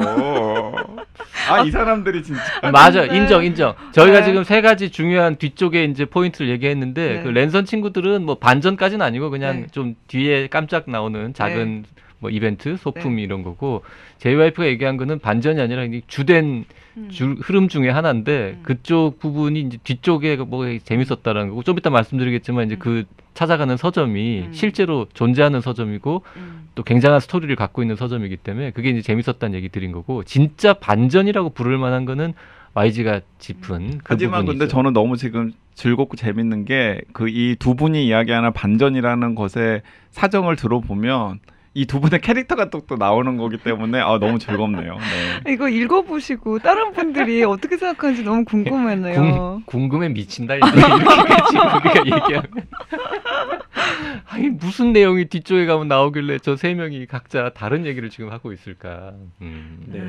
아 1.50 1.62
이 1.64 1.70
사람들이 1.70 2.22
진짜. 2.22 2.42
맞아 2.70 3.04
인정 3.04 3.42
인정 3.44 3.74
저희가 3.92 4.20
네. 4.20 4.26
지금 4.26 4.44
세 4.44 4.60
가지 4.60 4.90
중요한 4.90 5.36
뒤쪽에 5.36 5.84
이제 5.84 6.04
포인트를 6.04 6.50
얘기했는데 6.50 7.14
네. 7.14 7.22
그 7.22 7.28
랜선 7.28 7.64
친구들은 7.64 8.24
뭐 8.24 8.34
반전까지는 8.36 9.04
아니고 9.04 9.30
그냥 9.30 9.62
네. 9.62 9.66
좀 9.72 9.94
뒤에 10.08 10.48
깜짝 10.48 10.84
나오는 10.90 11.32
작은 11.32 11.84
뭐 12.20 12.30
이벤트 12.30 12.76
소품 12.76 13.16
네. 13.16 13.22
이런 13.22 13.42
거고 13.42 13.82
JYP가 14.18 14.66
얘기한 14.66 14.96
거는 14.96 15.18
반전이 15.20 15.60
아니라 15.60 15.86
주된 16.06 16.64
음. 16.96 17.08
줄 17.10 17.36
흐름 17.40 17.68
중에 17.68 17.90
하나인데 17.90 18.56
음. 18.58 18.62
그쪽 18.62 19.18
부분이 19.20 19.60
이제 19.60 19.78
뒤쪽에 19.84 20.36
뭐 20.36 20.66
재밌었다라는 20.78 21.50
거고 21.50 21.62
좀 21.62 21.78
이따 21.78 21.90
말씀드리겠지만 21.90 22.66
이제 22.66 22.74
음. 22.74 22.78
그 22.78 23.04
찾아가는 23.34 23.76
서점이 23.76 24.44
음. 24.48 24.52
실제로 24.52 25.06
존재하는 25.14 25.60
서점이고 25.60 26.22
음. 26.36 26.68
또 26.74 26.82
굉장한 26.82 27.20
스토리를 27.20 27.54
갖고 27.54 27.82
있는 27.82 27.94
서점이기 27.94 28.38
때문에 28.38 28.72
그게 28.72 28.90
이제 28.90 29.00
재밌었다는 29.02 29.54
얘기 29.56 29.68
드린 29.68 29.92
거고 29.92 30.24
진짜 30.24 30.72
반전이라고 30.74 31.50
부를 31.50 31.78
만한 31.78 32.04
거는 32.04 32.34
YG가 32.74 33.20
짚은 33.38 33.98
그 33.98 34.04
하지만 34.04 34.40
부분이죠. 34.40 34.58
근데 34.58 34.68
저는 34.68 34.92
너무 34.92 35.16
지금 35.16 35.52
즐겁고 35.74 36.16
재밌는 36.16 36.64
게 36.64 37.00
그 37.12 37.28
이 37.28 37.56
두 37.58 37.74
분이 37.76 38.06
이야기하는 38.06 38.52
반전이라는 38.52 39.34
것의 39.36 39.82
사정을 40.10 40.56
들어보면 40.56 41.38
이 41.74 41.86
두 41.86 42.00
분의 42.00 42.20
캐릭터가 42.20 42.70
또, 42.70 42.80
또 42.86 42.96
나오는 42.96 43.36
거기 43.36 43.56
때문에 43.58 44.00
아 44.00 44.18
너무 44.18 44.38
즐겁네요. 44.38 44.96
네. 45.44 45.52
이거 45.52 45.68
읽어보시고 45.68 46.58
다른 46.58 46.92
분들이 46.92 47.44
어떻게 47.44 47.76
생각하는지 47.76 48.24
너무 48.24 48.44
궁금했네요. 48.44 49.20
궁, 49.20 49.62
궁금해 49.66 50.08
미친다 50.08 50.54
이렇게까지 50.56 51.56
우리가 51.56 51.98
얘기하면 52.06 52.42
아니 54.28 54.48
무슨 54.50 54.92
내용이 54.92 55.26
뒤쪽에 55.26 55.66
가면 55.66 55.88
나오길래 55.88 56.38
저 56.38 56.56
세 56.56 56.74
명이 56.74 57.06
각자 57.06 57.50
다른 57.54 57.86
얘기를 57.86 58.10
지금 58.10 58.32
하고 58.32 58.52
있을까 58.52 59.12
음. 59.40 59.78
네. 59.86 60.02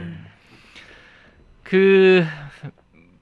그 1.63 2.25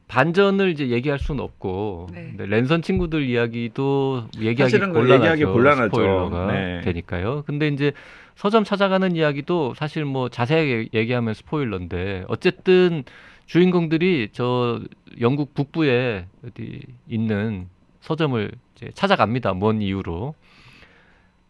반전을 0.07 0.69
이제 0.69 0.87
얘기할 0.87 1.19
수는 1.19 1.43
없고 1.43 2.07
네. 2.13 2.33
랜선 2.37 2.81
친구들 2.81 3.23
이야기도 3.23 4.27
얘기하기 4.39 4.79
곤란하죠. 4.79 5.13
얘기하기 5.13 5.43
곤란하죠. 5.45 5.83
스포일러가 5.89 6.51
네. 6.53 6.81
되니까요. 6.85 7.43
근데 7.45 7.67
이제 7.67 7.91
서점 8.37 8.63
찾아가는 8.63 9.15
이야기도 9.15 9.73
사실 9.73 10.05
뭐 10.05 10.29
자세하게 10.29 10.89
얘기하면 10.93 11.33
스포일러인데 11.33 12.23
어쨌든 12.27 13.03
주인공들이 13.47 14.29
저 14.31 14.79
영국 15.19 15.55
북부에 15.55 16.27
어디 16.45 16.81
있는 17.09 17.67
서점을 18.01 18.51
이제 18.75 18.91
찾아갑니다. 18.93 19.53
뭔 19.53 19.81
이유로. 19.81 20.35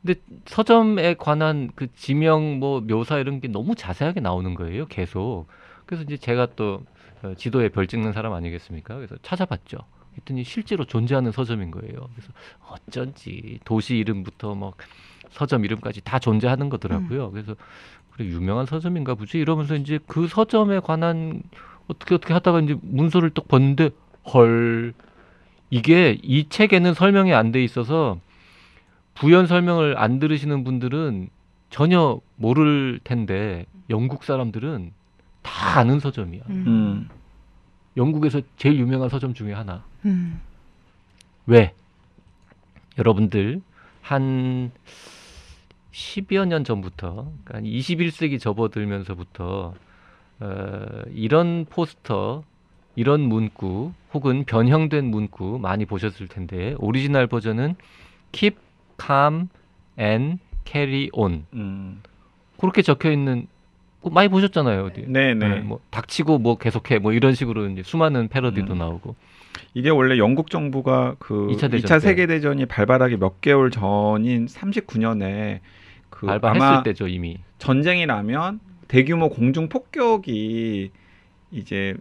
근데 0.01 0.22
서점에 0.46 1.15
관한 1.15 1.72
그 1.75 1.94
지명 1.94 2.60
뭐 2.60 2.79
묘사 2.79 3.20
이런 3.20 3.41
게 3.41 3.50
너무 3.50 3.75
자세하게 3.75 4.22
나오는 4.22 4.53
거예요. 4.53 4.86
계속. 4.88 5.48
그래서 5.86 6.03
이제 6.03 6.15
제가 6.15 6.48
또 6.56 6.84
어, 7.22 7.34
지도에 7.36 7.67
별 7.67 7.88
찍는 7.88 8.13
사람 8.13 8.32
아니겠습니까? 8.32 8.96
그래서 8.96 9.17
찾아봤죠. 9.24 9.79
했더니 10.15 10.46
실제로 10.46 10.86
존재하는 10.86 11.34
서점인 11.34 11.72
거예요. 11.72 12.10
그래서 12.13 12.32
어쩐지 12.70 13.60
도시 13.65 13.98
이름부터 13.98 14.56
뭐 14.56 14.74
서점 15.32 15.66
이름까지 15.66 16.02
다 16.02 16.20
존재하는 16.20 16.70
거더라고요. 16.70 17.32
그래서 17.32 17.56
그래 18.12 18.26
유명한 18.28 18.66
서점인가 18.66 19.16
보지 19.16 19.38
이러면서 19.38 19.76
이제 19.76 20.00
그 20.08 20.28
서점에 20.28 20.80
관한 20.80 21.42
어떻게 21.88 22.16
어떻게 22.16 22.34
하다가 22.34 22.62
이제 22.62 22.76
문서를 22.82 23.30
딱 23.32 23.48
봤는데 23.48 23.90
헐 24.34 24.94
이게 25.70 26.18
이 26.24 26.48
책에는 26.50 26.94
설명이 26.94 27.34
안 27.34 27.52
돼 27.52 27.64
있어서 27.64 28.20
부연 29.16 29.48
설명을 29.48 29.98
안 29.98 30.20
들으시는 30.20 30.64
분들은 30.64 31.30
전혀 31.70 32.20
모를 32.36 33.00
텐데 33.04 33.66
영국 33.90 34.24
사람들은 34.24 34.92
다 35.42 35.80
아는 35.80 36.00
서점이야. 36.00 36.42
음. 36.50 36.64
음. 36.68 37.10
영국에서 37.96 38.42
제일 38.58 38.78
유명한 38.80 39.10
서점 39.10 39.34
중에 39.34 39.54
하나. 39.54 39.84
음. 40.06 40.40
왜? 41.46 41.74
여러분들 42.98 43.62
한 44.02 44.72
10여 45.98 46.46
년 46.46 46.63
전부터 46.63 47.32
그러니까 47.44 47.68
21세기 47.68 48.39
접어들면서부터 48.39 49.74
어, 50.39 50.86
이런 51.12 51.66
포스터, 51.68 52.44
이런 52.96 53.22
문구 53.22 53.94
혹은 54.13 54.44
변형된 54.44 55.06
문구 55.06 55.58
많이 55.60 55.86
보셨을 55.86 56.27
텐데 56.27 56.75
오리지널 56.77 57.25
버전은 57.25 57.75
Keep 58.32 58.58
Calm 59.04 59.50
and 60.00 60.38
Carry 60.66 61.10
On 61.13 61.46
음. 61.54 62.04
그렇게 62.60 62.84
적혀 62.84 63.12
있는 63.12 63.48
거 64.04 64.12
많이 64.12 64.30
보셨잖아요 64.30 64.86
어디. 64.86 65.01
네네. 65.08 65.34
네, 65.34 65.60
뭐 65.62 65.80
닥치고 65.89 66.38
뭐 66.38 66.60
계속해 66.60 67.00
뭐 67.00 67.12
이런 67.13 67.34
식으로 67.34 67.68
이제 67.70 67.82
수많은 67.82 68.27
패러디도 68.27 68.74
음. 68.74 68.77
나오고 68.77 69.16
이게 69.74 69.89
원래 69.89 70.20
영국 70.20 70.51
정부가 70.51 71.16
그 71.18 71.50
이차 71.51 71.68
2차, 71.68 71.72
대전 71.72 72.00
때. 72.00 72.00
세계 72.00 72.27
대전이 72.27 72.68
발발하기 72.68 73.18
몇 73.18 73.42
개월 73.42 73.72
전인 73.72 74.46
39년에 74.46 75.62
그 76.18 76.28
아마 76.30 76.82
때죠 76.82 77.08
이미. 77.08 77.38
전쟁이 77.60 78.08
나면 78.08 78.60
대규모 78.88 79.30
공중 79.30 79.70
폭격이 79.70 80.90
이제 81.52 81.96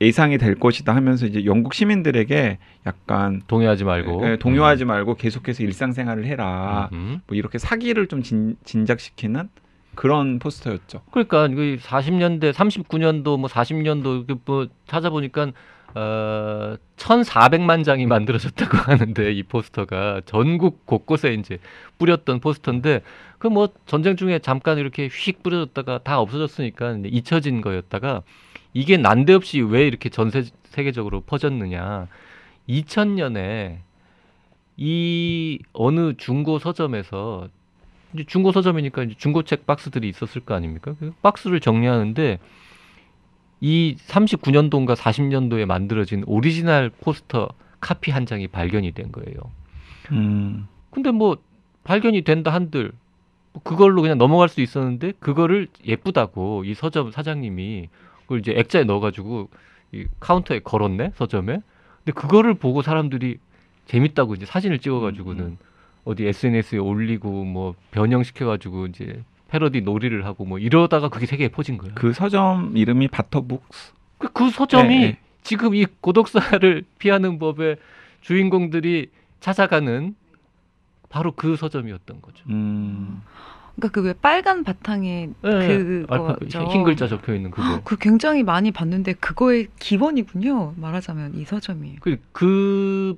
예상이 0.00 0.38
될 0.38 0.54
것이다 0.54 0.96
하면서 0.96 1.26
이제 1.26 1.44
영국 1.44 1.74
시민들에게 1.74 2.58
약간 2.86 3.42
동요하지 3.46 3.84
말고. 3.84 4.26
예, 4.26 4.36
동요하지 4.36 4.86
말고 4.86 5.14
계속해서 5.16 5.62
일상생활을 5.62 6.24
해라. 6.24 6.88
음. 6.92 7.20
뭐 7.26 7.36
이렇게 7.36 7.58
사기를 7.58 8.08
좀 8.08 8.22
진, 8.22 8.56
진작시키는 8.64 9.48
그런 9.94 10.38
포스터였죠. 10.38 11.02
그러니까 11.10 11.46
그 11.48 11.76
40년대, 11.80 12.52
39년도 12.52 13.38
뭐 13.38 13.48
40년도 13.48 14.24
이렇게 14.26 14.40
뭐 14.46 14.66
찾아보니까 14.86 15.52
어 15.94 16.76
1,400만 16.96 17.84
장이 17.84 18.06
만들어졌다고 18.06 18.76
하는데 18.90 19.32
이 19.32 19.42
포스터가 19.42 20.22
전국 20.24 20.86
곳곳에 20.86 21.34
이제 21.34 21.58
뿌렸던 21.98 22.40
포스터인데 22.40 23.02
그 23.38 23.48
뭐 23.48 23.68
전쟁 23.86 24.16
중에 24.16 24.38
잠깐 24.38 24.78
이렇게 24.78 25.08
휙 25.08 25.42
뿌려졌다가 25.42 25.98
다 26.04 26.20
없어졌으니까 26.20 26.98
잊혀진 27.04 27.60
거였다가 27.60 28.22
이게 28.72 28.96
난데없이 28.96 29.60
왜 29.60 29.86
이렇게 29.86 30.08
전 30.08 30.30
세, 30.30 30.44
세계적으로 30.64 31.22
퍼졌느냐? 31.22 32.06
2000년에 32.68 33.78
이 34.76 35.58
어느 35.72 36.14
중고 36.16 36.58
서점에서 36.58 37.48
중고 38.26 38.52
서점이니까 38.52 39.06
중고책 39.18 39.66
박스들이 39.66 40.08
있었을 40.08 40.42
거 40.42 40.54
아닙니까? 40.54 40.94
그 40.98 41.12
박스를 41.22 41.60
정리하는데 41.60 42.38
이 43.64 43.94
39년도인가 44.08 44.96
40년도에 44.96 45.66
만들어진 45.66 46.24
오리지널 46.26 46.90
포스터 47.00 47.48
카피 47.80 48.10
한 48.10 48.26
장이 48.26 48.48
발견이 48.48 48.90
된 48.90 49.12
거예요. 49.12 49.36
음. 50.10 50.66
근데 50.90 51.12
뭐 51.12 51.36
발견이 51.84 52.22
된다 52.22 52.52
한들 52.52 52.90
뭐 53.52 53.62
그걸로 53.62 54.02
그냥 54.02 54.18
넘어갈 54.18 54.48
수 54.48 54.60
있었는데 54.60 55.12
그거를 55.20 55.68
예쁘다고 55.86 56.64
이 56.64 56.74
서점 56.74 57.12
사장님이 57.12 57.88
그걸 58.22 58.40
이제 58.40 58.52
액자에 58.56 58.82
넣어가지고 58.82 59.48
이 59.92 60.06
카운터에 60.18 60.58
걸었네 60.58 61.12
서점에. 61.14 61.60
근데 62.04 62.12
그거를 62.20 62.54
보고 62.54 62.82
사람들이 62.82 63.38
재밌다고 63.86 64.34
이제 64.34 64.44
사진을 64.44 64.80
찍어가지고는 64.80 65.44
음, 65.44 65.58
어디 66.04 66.26
SNS에 66.26 66.78
올리고 66.78 67.44
뭐 67.44 67.76
변형시켜가지고 67.92 68.86
이제 68.86 69.22
패러디 69.52 69.82
놀이를 69.82 70.24
하고 70.24 70.46
뭐 70.46 70.58
이러다가 70.58 71.10
그게 71.10 71.26
세계에 71.26 71.48
퍼진 71.48 71.76
거예요. 71.76 71.94
그 71.94 72.14
서점 72.14 72.74
이름이 72.74 73.08
바터북스. 73.08 73.92
그, 74.16 74.32
그 74.32 74.50
서점이 74.50 74.88
네, 74.88 75.00
네. 75.08 75.18
지금 75.42 75.74
이 75.74 75.84
고독사를 76.00 76.84
피하는 76.98 77.38
법의 77.38 77.76
주인공들이 78.22 79.10
찾아가는 79.40 80.14
바로 81.10 81.32
그 81.32 81.56
서점이었던 81.56 82.22
거죠. 82.22 82.44
음. 82.48 83.20
그러니까 83.76 83.88
그 84.00 84.06
왜 84.06 84.14
빨간 84.14 84.64
바탕에 84.64 85.28
네, 85.42 85.50
그거죠. 85.78 86.58
알파- 86.60 86.72
흰 86.72 86.82
글자 86.82 87.06
적혀 87.06 87.34
있는 87.34 87.50
그거. 87.50 87.82
그 87.84 87.96
굉장히 87.98 88.42
많이 88.42 88.70
봤는데 88.70 89.12
그거의 89.14 89.68
기본이군요. 89.78 90.74
말하자면 90.78 91.34
이 91.34 91.44
서점이. 91.44 91.96
그, 92.00 92.16
그, 92.32 93.16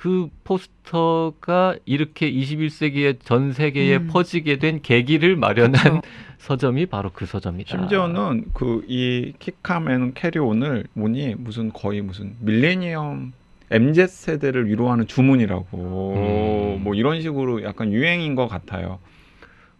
그 0.00 0.30
포스터가 0.44 1.76
이렇게 1.84 2.32
21세기에 2.32 3.18
전 3.22 3.52
세계에 3.52 3.98
음. 3.98 4.06
퍼지게 4.06 4.58
된 4.58 4.80
계기를 4.80 5.36
마련한 5.36 6.00
그쵸. 6.00 6.00
서점이 6.38 6.86
바로 6.86 7.10
그 7.12 7.26
서점이다. 7.26 7.68
심지어는 7.68 8.46
그이 8.54 9.34
킥함앤 9.38 10.14
캐리온을 10.14 10.86
뭐니 10.94 11.34
무슨 11.36 11.70
거의 11.70 12.00
무슨 12.00 12.34
밀레니엄 12.40 13.34
MZ 13.70 14.06
세대를 14.06 14.68
위로하는 14.68 15.06
주문이라고 15.06 16.14
음. 16.78 16.82
뭐 16.82 16.94
이런 16.94 17.20
식으로 17.20 17.62
약간 17.62 17.92
유행인 17.92 18.34
것 18.34 18.48
같아요. 18.48 19.00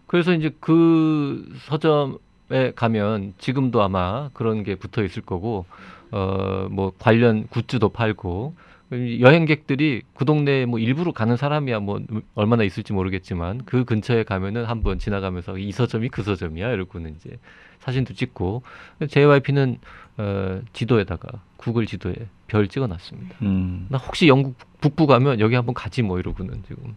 그래서 0.06 0.34
이제 0.34 0.50
그 0.60 1.50
서점에 1.60 2.72
가면 2.76 3.32
지금도 3.38 3.80
아마 3.80 4.28
그런 4.34 4.64
게 4.64 4.74
붙어 4.74 5.02
있을 5.02 5.22
거고 5.22 5.64
어 6.10 6.68
뭐 6.70 6.92
관련 6.98 7.46
굿즈도 7.48 7.88
팔고 7.88 8.54
여행객들이 8.92 10.02
그 10.14 10.24
동네에 10.24 10.66
뭐 10.66 10.78
일부러 10.78 11.12
가는 11.12 11.36
사람이야 11.36 11.80
뭐 11.80 12.00
얼마나 12.34 12.64
있을지 12.64 12.92
모르겠지만 12.92 13.64
그 13.64 13.84
근처에 13.84 14.24
가면은 14.24 14.64
한번 14.64 14.98
지나가면서 14.98 15.58
이 15.58 15.70
서점이 15.70 16.08
그 16.08 16.22
서점이야 16.22 16.72
이러고는 16.72 17.14
이제 17.16 17.38
사진도 17.78 18.14
찍고 18.14 18.62
JYP는 19.08 19.78
어 20.18 20.60
지도에다가 20.72 21.42
구글 21.56 21.86
지도에 21.86 22.14
별 22.48 22.66
찍어놨습니다. 22.66 23.36
음. 23.42 23.86
나 23.90 23.98
혹시 23.98 24.26
영국 24.26 24.56
북부 24.80 25.06
가면 25.06 25.40
여기 25.40 25.54
한번 25.54 25.74
가지 25.74 26.02
뭐 26.02 26.18
이러고는 26.18 26.62
지금 26.66 26.96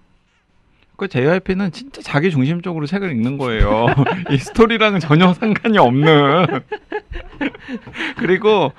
그 0.95 1.07
JYP는 1.07 1.71
진짜 1.71 2.01
자기 2.01 2.29
중심적으로 2.29 2.85
책을 2.85 3.11
읽는 3.11 3.37
거예요. 3.37 3.87
이 4.29 4.37
스토리랑은 4.37 4.99
전혀 4.99 5.33
상관이 5.33 5.77
없는. 5.77 6.45
그리고 8.17 8.71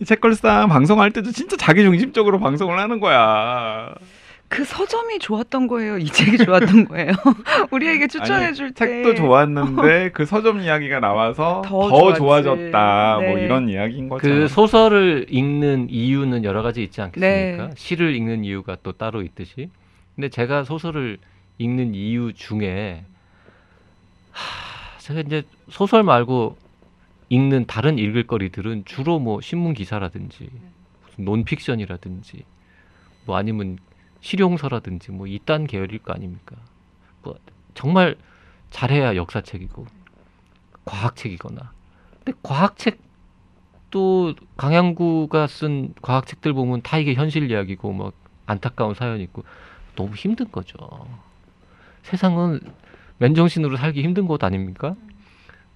이 0.00 0.04
책걸상 0.04 0.68
방송할 0.68 1.10
때도 1.12 1.32
진짜 1.32 1.56
자기 1.56 1.82
중심적으로 1.82 2.38
방송을 2.38 2.78
하는 2.78 3.00
거야. 3.00 3.94
그 4.48 4.64
서점이 4.64 5.18
좋았던 5.18 5.66
거예요. 5.66 5.98
이 5.98 6.04
책이 6.04 6.38
좋았던 6.38 6.84
거예요. 6.84 7.12
우리에게 7.72 8.06
추천해 8.06 8.52
줄 8.52 8.72
때. 8.72 8.86
책도 8.86 9.16
좋았는데 9.16 10.10
그 10.12 10.24
서점 10.24 10.60
이야기가 10.60 11.00
나와서 11.00 11.62
더 11.64 11.88
더. 11.88 12.14
좋아졌다. 12.14 13.18
뭐 13.22 13.34
네. 13.34 13.44
이런 13.44 13.68
이야기인 13.68 14.08
거죠. 14.08 14.22
그 14.22 14.46
소설을 14.46 15.26
읽는 15.30 15.88
이유는 15.90 16.44
여러 16.44 16.62
가지 16.62 16.82
있지 16.84 17.00
않겠습니까? 17.00 17.66
네. 17.66 17.70
시를 17.76 18.14
읽는 18.14 18.44
이유가 18.44 18.76
또 18.82 18.92
따로 18.92 19.22
있듯이. 19.22 19.68
근데 20.14 20.28
제가 20.28 20.62
소설을 20.62 21.18
읽는 21.58 21.94
이유 21.94 22.32
중에 22.34 23.04
하, 24.32 24.98
제가 24.98 25.20
이제 25.20 25.42
소설 25.68 26.02
말고 26.02 26.56
읽는 27.28 27.66
다른 27.66 27.98
읽을 27.98 28.26
거리들은 28.26 28.84
주로 28.84 29.18
뭐 29.18 29.40
신문 29.40 29.74
기사라든지 29.74 30.50
무슨 31.04 31.24
논픽션이라든지 31.24 32.44
뭐 33.24 33.36
아니면 33.36 33.78
실용서라든지 34.20 35.12
뭐 35.12 35.26
이딴 35.26 35.66
계열일 35.66 35.98
거 36.00 36.12
아닙니까? 36.12 36.56
뭐 37.22 37.36
정말 37.74 38.16
잘해야 38.70 39.16
역사책이고 39.16 39.86
과학책이거나. 40.84 41.72
근데 42.24 42.38
과학책 42.42 42.98
또 43.90 44.34
강양구가 44.56 45.46
쓴 45.46 45.94
과학책들 46.02 46.52
보면 46.52 46.82
다 46.82 46.98
이게 46.98 47.14
현실 47.14 47.50
이야기고 47.50 47.92
뭐 47.92 48.12
안타까운 48.46 48.94
사연이 48.94 49.22
있고 49.24 49.44
너무 49.94 50.14
힘든 50.14 50.50
거죠. 50.50 50.76
세상은 52.06 52.60
맨정신으로 53.18 53.76
살기 53.76 54.02
힘든 54.02 54.26
곳 54.26 54.44
아닙니까? 54.44 54.94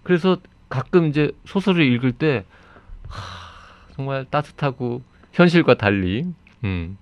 그래서 0.02 0.38
가끔 0.68 1.06
이제 1.08 1.32
소설을 1.44 1.84
읽을 1.92 2.12
때 2.12 2.44
하, 3.08 3.94
정말 3.96 4.24
따뜻하고 4.30 5.02
현실과 5.32 5.74
달리 5.74 6.26
음, 6.64 6.96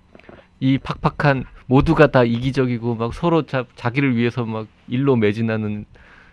이 0.59 0.77
팍팍한 0.79 1.45
모두가 1.67 2.07
다 2.07 2.23
이기적이고 2.23 2.95
막 2.95 3.13
서로 3.13 3.43
자, 3.45 3.65
자기를 3.75 4.15
위해서 4.15 4.45
막 4.45 4.67
일로 4.87 5.15
매진하는 5.15 5.85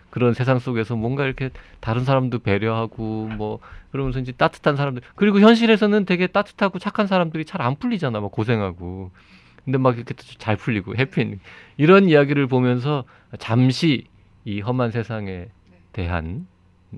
그런 0.09 0.33
세상 0.33 0.57
속에서 0.57 0.95
뭔가 0.95 1.25
이렇게 1.25 1.51
다른 1.79 2.03
사람도 2.03 2.39
배려하고 2.39 3.29
뭐 3.37 3.59
그러면서 3.91 4.19
이제 4.19 4.31
따뜻한 4.31 4.75
사람들 4.75 5.03
그리고 5.15 5.39
현실에서는 5.39 6.05
되게 6.05 6.25
따뜻하고 6.27 6.79
착한 6.79 7.05
사람들이 7.05 7.45
잘 7.45 7.61
안 7.61 7.75
풀리잖아 7.75 8.19
막 8.19 8.31
고생하고 8.31 9.11
근데 9.67 9.77
막 9.77 9.97
이렇게 9.97 10.13
또잘 10.13 10.55
풀리고 10.55 10.95
해피엔딩 10.95 11.41
이런 11.75 12.07
이야기를 12.07 12.47
보면서 12.47 13.03
잠시 13.37 14.05
이 14.45 14.61
험한 14.61 14.91
세상에 14.91 15.47
대한 15.91 16.47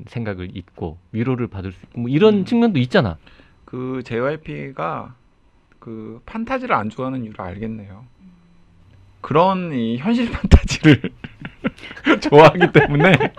생각을 0.05 0.55
잊고 0.55 0.99
위로를 1.11 1.47
받을 1.47 1.71
수 1.71 1.79
있고 1.85 2.01
뭐 2.01 2.09
이런 2.11 2.35
음. 2.35 2.45
측면도 2.45 2.77
있잖아 2.77 3.17
그 3.65 4.03
JYP가 4.05 5.15
그 5.79 6.21
판타지를 6.27 6.75
안 6.75 6.91
좋아하는 6.91 7.23
이유를 7.23 7.41
알겠네요. 7.41 8.05
그런 9.21 9.73
이 9.73 9.97
현실 9.97 10.29
판타지를 10.31 11.01
좋아하기 12.21 12.71
때문에 12.71 13.13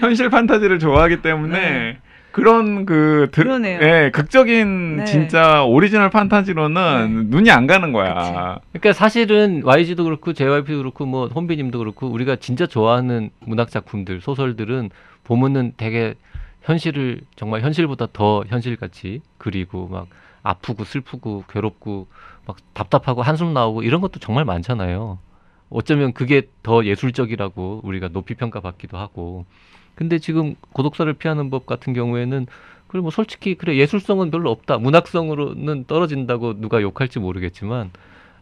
현실 0.00 0.28
판타지를 0.28 0.78
좋아하기 0.78 1.22
때문에 1.22 1.58
네. 1.58 1.98
그 2.32 2.40
그런 2.40 2.86
그 2.86 3.28
드, 3.32 3.42
그러네요. 3.42 3.80
예, 3.82 4.10
극적인 4.12 4.96
네. 4.98 5.04
진짜 5.04 5.64
오리지널 5.64 6.10
판타지로는 6.10 7.26
눈이 7.28 7.50
안 7.50 7.66
가는 7.66 7.92
거야. 7.92 8.58
그러니까 8.72 8.92
사실은 8.92 9.62
YG도 9.64 10.04
그렇고 10.04 10.32
JYP도 10.32 10.78
그렇고 10.78 11.06
뭐 11.06 11.26
혼비님도 11.28 11.78
그렇고 11.78 12.08
우리가 12.08 12.36
진짜 12.36 12.66
좋아하는 12.66 13.30
문학 13.40 13.70
작품들 13.70 14.20
소설들은 14.20 14.90
보면은 15.24 15.72
되게 15.76 16.14
현실을 16.62 17.20
정말 17.36 17.62
현실보다 17.62 18.08
더 18.12 18.44
현실같이 18.46 19.20
그리고 19.38 19.88
막 19.88 20.08
아프고 20.42 20.84
슬프고 20.84 21.44
괴롭고 21.48 22.08
막 22.46 22.56
답답하고 22.74 23.22
한숨 23.22 23.52
나오고 23.52 23.82
이런 23.82 24.00
것도 24.00 24.20
정말 24.20 24.44
많잖아요. 24.44 25.18
어쩌면 25.68 26.12
그게 26.12 26.48
더 26.62 26.84
예술적이라고 26.84 27.82
우리가 27.84 28.08
높이 28.08 28.34
평가받기도 28.34 28.98
하고. 28.98 29.46
근데 30.00 30.18
지금 30.18 30.54
고독사를 30.72 31.12
피하는 31.12 31.50
법 31.50 31.66
같은 31.66 31.92
경우에는 31.92 32.46
그래 32.86 33.02
뭐 33.02 33.10
솔직히 33.10 33.54
그래 33.54 33.76
예술성은 33.76 34.30
별로 34.30 34.50
없다. 34.50 34.78
문학성으로는 34.78 35.84
떨어진다고 35.84 36.58
누가 36.58 36.80
욕할지 36.80 37.18
모르겠지만 37.18 37.90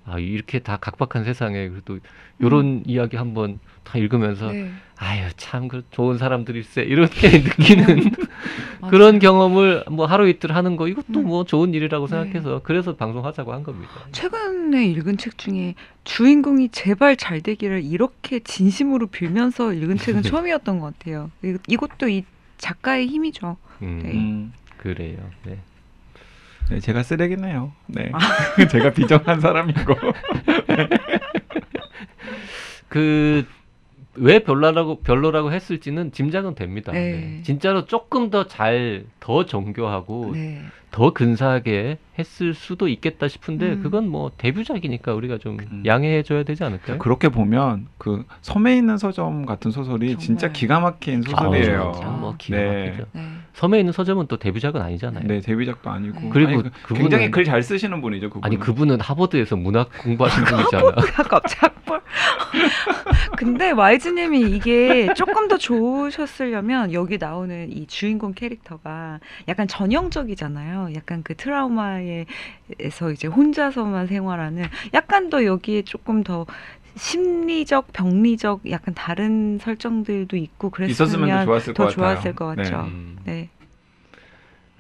아 0.07 0.21
이렇게 0.21 0.61
다 0.61 0.77
각박한 0.77 1.25
세상에 1.25 1.69
그래도 1.69 1.99
요런 2.41 2.85
이야기 2.87 3.17
한번 3.17 3.59
다 3.83 3.99
읽으면서 3.99 4.53
네. 4.53 4.71
아유 4.99 5.29
참 5.37 5.67
그 5.67 5.83
좋은 5.91 6.17
사람들일세 6.17 6.83
이렇게 6.83 7.29
느끼는 7.43 8.13
그런 8.89 9.19
경험을 9.19 9.85
뭐 9.91 10.07
하루 10.07 10.29
이틀 10.29 10.55
하는 10.55 10.77
거 10.77 10.87
이것도 10.89 11.21
음. 11.21 11.25
뭐 11.27 11.45
좋은 11.45 11.75
일이라고 11.75 12.07
네. 12.07 12.11
생각해서 12.11 12.61
그래서 12.63 12.95
방송하자고 12.97 13.53
한 13.53 13.63
겁니다. 13.65 13.91
최근에 14.13 14.85
읽은 14.87 15.17
책 15.19 15.37
중에 15.39 15.75
주인공이 16.05 16.69
제발 16.71 17.17
잘 17.17 17.41
되기를 17.41 17.83
이렇게 17.85 18.41
진심으로 18.41 19.09
빌면서 19.09 19.73
읽은 19.73 19.97
책은 19.99 20.23
처음이었던 20.23 20.79
것 20.81 20.97
같아요. 20.99 21.31
이- 21.43 21.57
이것도 21.67 22.09
이 22.09 22.25
작가의 22.59 23.07
힘이죠. 23.09 23.57
음, 23.83 24.01
네. 24.03 24.13
음, 24.13 24.53
그래요. 24.79 25.19
네. 25.45 25.59
네, 26.71 26.81
제가 26.81 27.03
쓰레기네요. 27.03 27.73
네, 27.87 28.11
아. 28.13 28.19
제가 28.71 28.93
비정한 28.93 29.41
사람이고. 29.41 29.95
그 32.89 33.47
왜 34.21 34.41
별로라고 34.41 35.01
별로라고 35.01 35.53
했을지는 35.53 36.13
짐작은 36.13 36.55
됩니다. 36.55 36.93
네. 36.93 37.13
네. 37.13 37.43
진짜로 37.43 37.85
조금 37.85 38.31
더 38.31 38.47
잘더 38.47 39.47
정교하고 39.47 40.33
네. 40.35 40.63
더 40.91 41.13
근사하게 41.13 41.99
했을 42.19 42.55
수도 42.55 42.89
있겠다 42.89 43.29
싶은데 43.29 43.73
음. 43.75 43.83
그건 43.83 44.09
뭐 44.09 44.33
데뷔작이니까 44.39 45.13
우리가 45.15 45.39
좀 45.39 45.59
음. 45.71 45.83
양해해 45.87 46.23
줘야 46.23 46.43
되지 46.43 46.65
않을까요? 46.65 46.99
그렇게 46.99 47.29
보면 47.29 47.87
그 47.99 48.25
섬에 48.41 48.77
있는 48.77 48.97
서점 48.99 49.47
같은 49.47 49.71
소설이 49.71 50.09
정말. 50.09 50.19
진짜 50.25 50.51
기가 50.53 50.81
막힌 50.81 51.23
아, 51.27 51.31
소설이에요. 51.31 51.85
맞아. 51.93 52.07
뭐 52.09 52.35
기가 52.39 52.57
네. 52.59 52.87
막히죠. 52.89 53.07
네. 53.13 53.23
섬에 53.55 53.79
있는 53.81 53.93
서점은 53.93 54.27
또 54.29 54.37
데뷔작은 54.39 54.81
아니잖아요. 54.81 55.27
네, 55.27 55.41
데뷔작도 55.41 55.91
아니고. 55.91 56.21
네. 56.21 56.29
그리고 56.33 56.51
아니, 56.53 56.63
그- 56.63 56.71
그분은 56.83 57.01
굉장히 57.03 57.31
글 57.31 57.45
잘 57.45 57.63
쓰시는 57.63 58.01
분이죠. 58.01 58.31
그분. 58.31 58.45
아니 58.45 58.59
그분은 58.59 59.01
하버드에서 59.01 59.57
문학 59.57 59.91
공부하신 60.03 60.45
분이잖아. 60.45 60.91
갑자기 61.29 61.67
악벌. 61.67 62.01
근데 63.37 63.71
YG님이 63.71 64.41
이게 64.51 65.13
조금 65.15 65.49
더 65.49 65.57
좋으셨으려면 65.57 66.93
여기 66.93 67.19
나오는 67.19 67.71
이 67.71 67.87
주인공 67.87 68.33
캐릭터가 68.35 69.21
약간 69.49 69.67
전형적이 69.69 70.35
잖아요. 70.79 70.95
약간 70.95 71.23
그 71.23 71.35
트라우마에서 71.35 72.27
이제 73.13 73.27
혼자서만 73.29 74.07
생활하는 74.07 74.65
약간 74.95 75.31
더 75.31 75.45
여기에 75.45 75.83
조금 75.83 76.23
더 76.23 76.47
심리적, 76.97 77.93
병리적 77.93 78.71
약간 78.71 78.95
다른 78.95 79.59
설정들도 79.59 80.37
있고 80.37 80.71
그랬으면 80.71 81.39
더 81.41 81.45
좋았을 81.45 81.75
더것 81.75 81.95
같아요. 81.97 82.15
좋았을 82.15 82.35
것 82.35 82.57
같죠. 82.57 82.77
음, 82.89 83.19
네. 83.25 83.49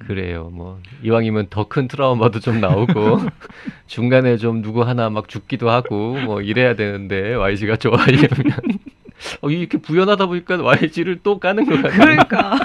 그래요. 0.06 0.50
뭐 0.52 0.80
이왕이면 1.02 1.48
더 1.50 1.64
큰 1.68 1.88
트라우마도 1.88 2.38
좀 2.40 2.60
나오고 2.60 3.18
중간에 3.88 4.36
좀 4.36 4.62
누구 4.62 4.82
하나 4.82 5.10
막 5.10 5.28
죽기도 5.28 5.70
하고 5.70 6.14
뭐 6.20 6.40
이래야 6.40 6.76
되는데 6.76 7.34
YG가 7.34 7.76
좋아하려면 7.76 8.28
어, 9.42 9.50
이렇게 9.50 9.78
부연하다 9.78 10.26
보니까 10.26 10.62
YG를 10.62 11.18
또 11.24 11.40
까는 11.40 11.66
것 11.66 11.82
같아요. 11.82 11.98
그러니까 11.98 12.58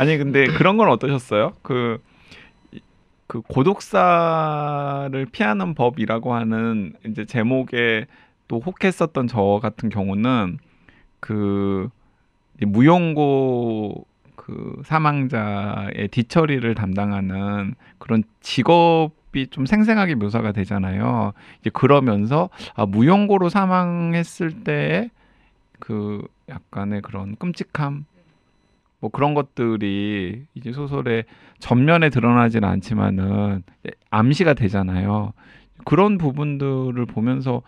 아니 0.00 0.16
근데 0.16 0.44
그런 0.56 0.78
건 0.78 0.88
어떠셨어요? 0.88 1.52
그, 1.60 2.02
이- 2.72 2.80
그 3.26 3.42
고독사를 3.42 5.26
피하는 5.30 5.74
법이라고 5.74 6.32
하는 6.32 6.94
이제 7.06 7.26
제목에 7.26 8.06
또 8.48 8.60
혹했었던 8.60 9.26
저 9.26 9.60
같은 9.62 9.90
경우는 9.90 10.56
그이 11.20 11.90
무용고 12.66 14.06
그 14.36 14.80
사망자의 14.86 16.08
뒤처리를 16.10 16.74
담당하는 16.74 17.74
그런 17.98 18.22
직업이 18.40 19.48
좀 19.48 19.66
생생하게 19.66 20.14
묘사가 20.14 20.52
되잖아요. 20.52 21.34
이제 21.60 21.68
그러면서 21.74 22.48
아 22.74 22.86
무용고로 22.86 23.50
사망했을 23.50 24.64
때의 24.64 25.10
그 25.78 26.26
약간의 26.48 27.02
그런 27.02 27.36
끔찍함 27.36 28.06
뭐 29.00 29.10
그런 29.10 29.34
것들이 29.34 30.44
이제 30.54 30.72
소설의 30.72 31.24
전면에 31.58 32.10
드러나지는 32.10 32.68
않지만은 32.68 33.62
암시가 34.10 34.54
되잖아요. 34.54 35.32
그런 35.84 36.18
부분들을 36.18 37.06
보면서 37.06 37.62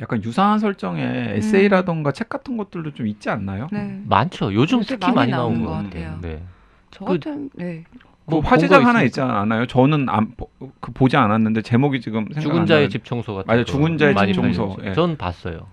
약간 0.00 0.22
유사한 0.22 0.58
설정의 0.58 1.36
에세이라던가 1.36 2.12
책 2.12 2.28
같은 2.28 2.58
것들도 2.58 2.92
좀 2.92 3.06
있지 3.06 3.30
않나요? 3.30 3.68
네. 3.72 4.02
많죠. 4.06 4.52
요즘 4.52 4.80
특히 4.82 4.98
많이 5.06 5.14
많이 5.14 5.30
나온 5.30 5.54
나오는 5.54 5.64
것것 5.64 5.84
같아요. 5.84 6.18
네. 6.20 6.42
저 6.90 7.04
그- 7.06 7.14
같은 7.14 7.48
네. 7.54 7.84
뭐본 8.26 8.50
화제작 8.50 8.80
거 8.82 8.88
하나 8.88 9.02
있으니까. 9.02 9.04
있지 9.06 9.20
않아요? 9.22 9.66
저는 9.66 10.08
안, 10.10 10.32
보- 10.36 10.50
그 10.80 10.92
보지 10.92 11.16
않았는데 11.16 11.62
제목이 11.62 12.00
지금 12.02 12.24
생각 12.26 12.40
죽은 12.42 12.60
안 12.62 12.66
자의. 12.66 12.90
집 12.90 13.04
청소 13.04 13.34
같은 13.36 13.46
맞아요. 13.46 13.60
거 13.60 13.64
죽은 13.64 13.96
자의 13.98 14.14
집 14.16 14.34
청소. 14.34 14.76
예. 14.84 14.92
전 14.92 15.16
봤어요. 15.16 15.68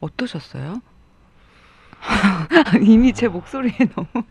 어떠셨어요? 0.00 0.82
이미 2.82 3.12
제 3.12 3.28
목소리에 3.28 3.76
너무 3.94 4.24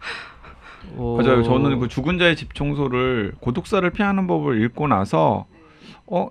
어, 0.96 1.18
맞아요. 1.22 1.44
저는 1.44 1.80
그 1.80 1.88
죽은 1.88 2.18
자의 2.18 2.36
집 2.36 2.54
청소를 2.54 3.34
고독사를 3.40 3.88
피하는 3.92 4.28
법을 4.28 4.62
읽고 4.64 4.88
나서 4.88 5.46
어 6.08 6.30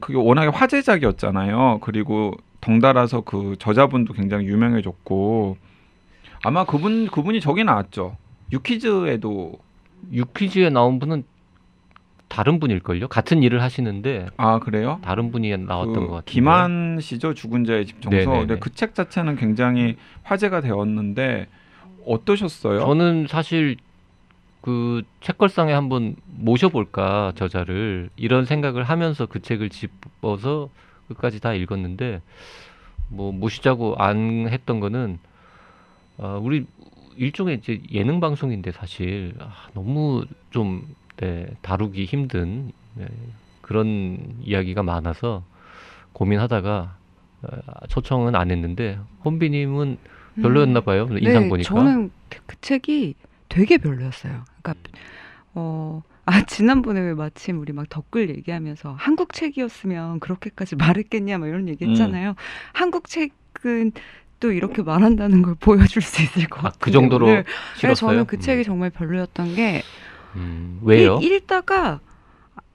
그게 0.00 0.16
워낙에 0.16 0.48
화제작이었잖아요. 0.48 1.78
그리고 1.80 2.34
덩달아서 2.60 3.22
그 3.22 3.56
저자분도 3.58 4.12
굉장히 4.12 4.46
유명해졌고 4.46 5.56
아마 6.44 6.64
그분 6.64 7.06
그분이 7.08 7.40
저기 7.40 7.64
나왔죠. 7.64 8.16
유키즈에도 8.52 9.58
유퀴즈에 10.12 10.70
나온 10.70 10.98
분은 10.98 11.24
다른 12.28 12.58
분일걸요. 12.58 13.08
같은 13.08 13.42
일을 13.42 13.62
하시는데 13.62 14.26
아 14.36 14.58
그래요? 14.58 14.98
다른 15.02 15.30
분이 15.30 15.56
나왔던 15.56 15.94
그 15.94 16.00
것 16.00 16.06
같아요. 16.06 16.22
김한 16.24 16.98
씨죠 17.00 17.34
죽은 17.34 17.64
자의 17.64 17.86
집 17.86 18.00
청소. 18.02 18.16
네네네. 18.16 18.38
근데 18.40 18.58
그 18.58 18.70
책 18.70 18.94
자체는 18.94 19.36
굉장히 19.36 19.96
화제가 20.24 20.60
되었는데 20.60 21.46
어떠셨어요? 22.06 22.80
저는 22.80 23.26
사실 23.28 23.76
그 24.60 25.02
책걸상에 25.20 25.72
한번 25.72 26.16
모셔볼까 26.26 27.32
저자를 27.36 28.10
이런 28.16 28.44
생각을 28.44 28.82
하면서 28.82 29.26
그 29.26 29.40
책을 29.40 29.70
집어서 29.70 30.68
끝까지 31.08 31.40
다 31.40 31.54
읽었는데 31.54 32.20
뭐 33.08 33.30
모시자고 33.32 33.94
안 33.98 34.48
했던 34.48 34.80
거는 34.80 35.18
아, 36.18 36.38
우리 36.42 36.66
일종의 37.16 37.58
이제 37.58 37.80
예능 37.92 38.18
방송인데 38.18 38.72
사실 38.72 39.34
아, 39.38 39.52
너무 39.74 40.24
좀 40.50 40.82
네, 41.16 41.46
다루기 41.62 42.04
힘든 42.04 42.72
네, 42.94 43.06
그런 43.60 44.36
이야기가 44.42 44.82
많아서 44.82 45.44
고민하다가 46.12 46.96
어, 47.42 47.86
초청은 47.88 48.34
안 48.34 48.50
했는데 48.50 48.98
혼비님은 49.24 49.98
별로였나 50.40 50.80
봐요 50.80 51.08
인상 51.18 51.44
네, 51.44 51.48
보니까 51.48 51.68
저는 51.68 52.10
그 52.46 52.56
책이 52.60 53.14
되게 53.48 53.78
별로였어요. 53.78 54.44
그러니까 54.62 54.74
어. 55.54 56.02
아 56.28 56.42
지난번에 56.42 57.00
왜 57.00 57.14
마침 57.14 57.60
우리 57.60 57.72
막 57.72 57.88
댓글 57.88 58.28
얘기하면서 58.30 58.96
한국 58.98 59.32
책이었으면 59.32 60.18
그렇게까지 60.18 60.74
말했겠냐 60.74 61.38
막 61.38 61.46
이런 61.46 61.68
얘기했잖아요. 61.68 62.34
한국 62.72 63.08
책은 63.08 63.92
또 64.40 64.50
이렇게 64.50 64.82
말한다는 64.82 65.42
걸 65.42 65.54
보여줄 65.54 66.02
수 66.02 66.22
있을 66.22 66.48
것 66.48 66.58
아, 66.58 66.62
같아요. 66.64 66.78
그 66.80 66.90
정도로 66.90 67.26
네, 67.26 67.44
싫었어요. 67.76 68.10
저는 68.10 68.26
그 68.26 68.36
음. 68.36 68.40
책이 68.40 68.64
정말 68.64 68.90
별로였던 68.90 69.54
게 69.54 69.82
음, 70.36 70.80
왜요? 70.82 71.18
읽, 71.22 71.32
읽다가 71.32 72.00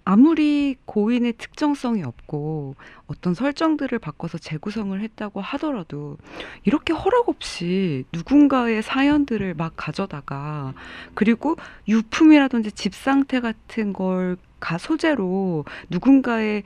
아무리 0.04 0.76
고인의 0.86 1.34
특정성이 1.34 2.04
없고 2.04 2.76
어떤 3.06 3.34
설정들을 3.36 3.98
바꿔서 4.00 4.38
재구성을 4.40 5.00
했다고 5.00 5.42
하더라도 5.42 6.18
이렇게 6.64 6.92
허락 6.92 7.30
없이 7.30 8.06
누군가의 8.12 8.82
사연들을 8.82 9.54
막 9.54 9.74
가져다가 9.78 10.74
그리고 11.14 11.56
유품이라든지 11.88 12.72
집 12.72 12.96
상태 12.96 13.40
같은 13.40 13.94
걸 13.94 14.38
가 14.62 14.78
소재로 14.78 15.66
누군가의 15.90 16.64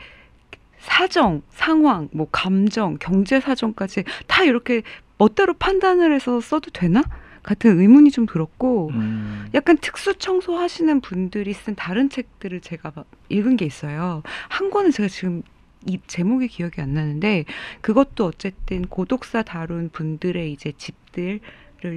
사정, 0.78 1.42
상황, 1.50 2.10
뭐 2.12 2.28
감정, 2.32 2.98
경제 3.00 3.40
사정까지 3.40 4.04
다 4.28 4.44
이렇게 4.44 4.84
멋대로 5.18 5.56
판단을 5.56 6.14
해서 6.14 6.40
써도 6.42 6.70
되나? 6.70 7.02
같은 7.46 7.80
의문이 7.80 8.10
좀 8.10 8.26
들었고 8.26 8.90
음. 8.90 9.48
약간 9.54 9.78
특수 9.78 10.16
청소하시는 10.18 11.00
분들이 11.02 11.54
쓴 11.54 11.76
다른 11.76 12.10
책들을 12.10 12.60
제가 12.62 12.92
막 12.96 13.06
읽은 13.30 13.56
게 13.56 13.66
있어요. 13.66 14.24
한 14.50 14.72
권은 14.72 14.90
제가 14.90 15.08
지금 15.08 15.44
이 15.86 16.00
제목이 16.08 16.48
기억이 16.48 16.82
안 16.82 16.96
나는데 16.96 17.46
그것도 17.82 18.26
어쨌든 18.26 18.82
고독사 18.88 19.44
다룬 19.44 19.90
분들의 19.90 20.52
이제 20.52 20.74
집들을 20.76 21.40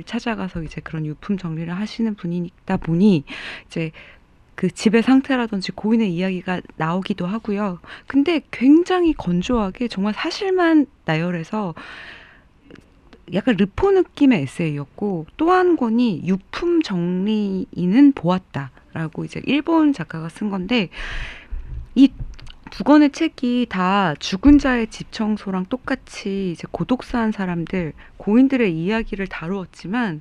찾아가서 0.04 0.62
이제 0.64 0.82
그런 0.82 1.06
유품 1.06 1.38
정리를 1.38 1.74
하시는 1.74 2.14
분이다 2.14 2.76
보니 2.76 3.24
이제 3.68 3.92
그 4.54 4.70
집의 4.70 5.02
상태라든지 5.02 5.72
고인의 5.72 6.12
이야기가 6.12 6.60
나오기도 6.76 7.26
하고요. 7.26 7.78
근데 8.06 8.42
굉장히 8.50 9.14
건조하게 9.14 9.88
정말 9.88 10.12
사실만 10.12 10.86
나열해서 11.06 11.74
약간 13.34 13.56
르포 13.56 13.90
느낌의 13.90 14.42
에세이였고 14.42 15.26
또 15.36 15.50
한 15.50 15.76
권이 15.76 16.22
유품 16.24 16.82
정리인은 16.82 18.12
보았다라고 18.12 19.24
이제 19.24 19.40
일본 19.44 19.92
작가가 19.92 20.28
쓴 20.28 20.50
건데 20.50 20.88
이 21.94 22.08
두 22.70 22.84
권의 22.84 23.10
책이 23.12 23.66
다 23.70 24.14
죽은 24.18 24.58
자의 24.58 24.88
집 24.88 25.10
청소랑 25.10 25.66
똑같이 25.70 26.52
이제 26.52 26.64
고독사한 26.70 27.32
사람들 27.32 27.92
고인들의 28.18 28.72
이야기를 28.72 29.26
다루었지만 29.26 30.20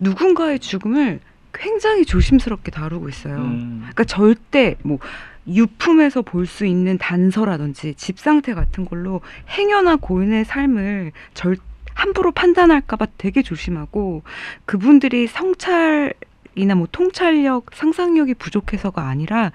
누군가의 0.00 0.58
죽음을 0.58 1.20
굉장히 1.52 2.04
조심스럽게 2.04 2.70
다루고 2.70 3.08
있어요. 3.08 3.36
음. 3.36 3.78
그러니까 3.80 4.04
절대 4.04 4.76
뭐 4.82 4.98
유품에서 5.46 6.22
볼 6.22 6.46
수 6.46 6.66
있는 6.66 6.98
단서라든지 6.98 7.94
집 7.94 8.18
상태 8.18 8.52
같은 8.52 8.84
걸로 8.84 9.20
행여나 9.48 9.96
고인의 9.96 10.44
삶을 10.44 11.12
절 11.32 11.56
함부로 11.96 12.30
판단할까봐 12.30 13.06
되게 13.16 13.42
조심하고 13.42 14.22
그분들이 14.66 15.26
성찰 15.26 16.12
이나 16.58 16.74
뭐 16.74 16.88
통찰력, 16.90 17.66
상상력이 17.74 18.34
부족해서가 18.34 19.02
아니라 19.02 19.52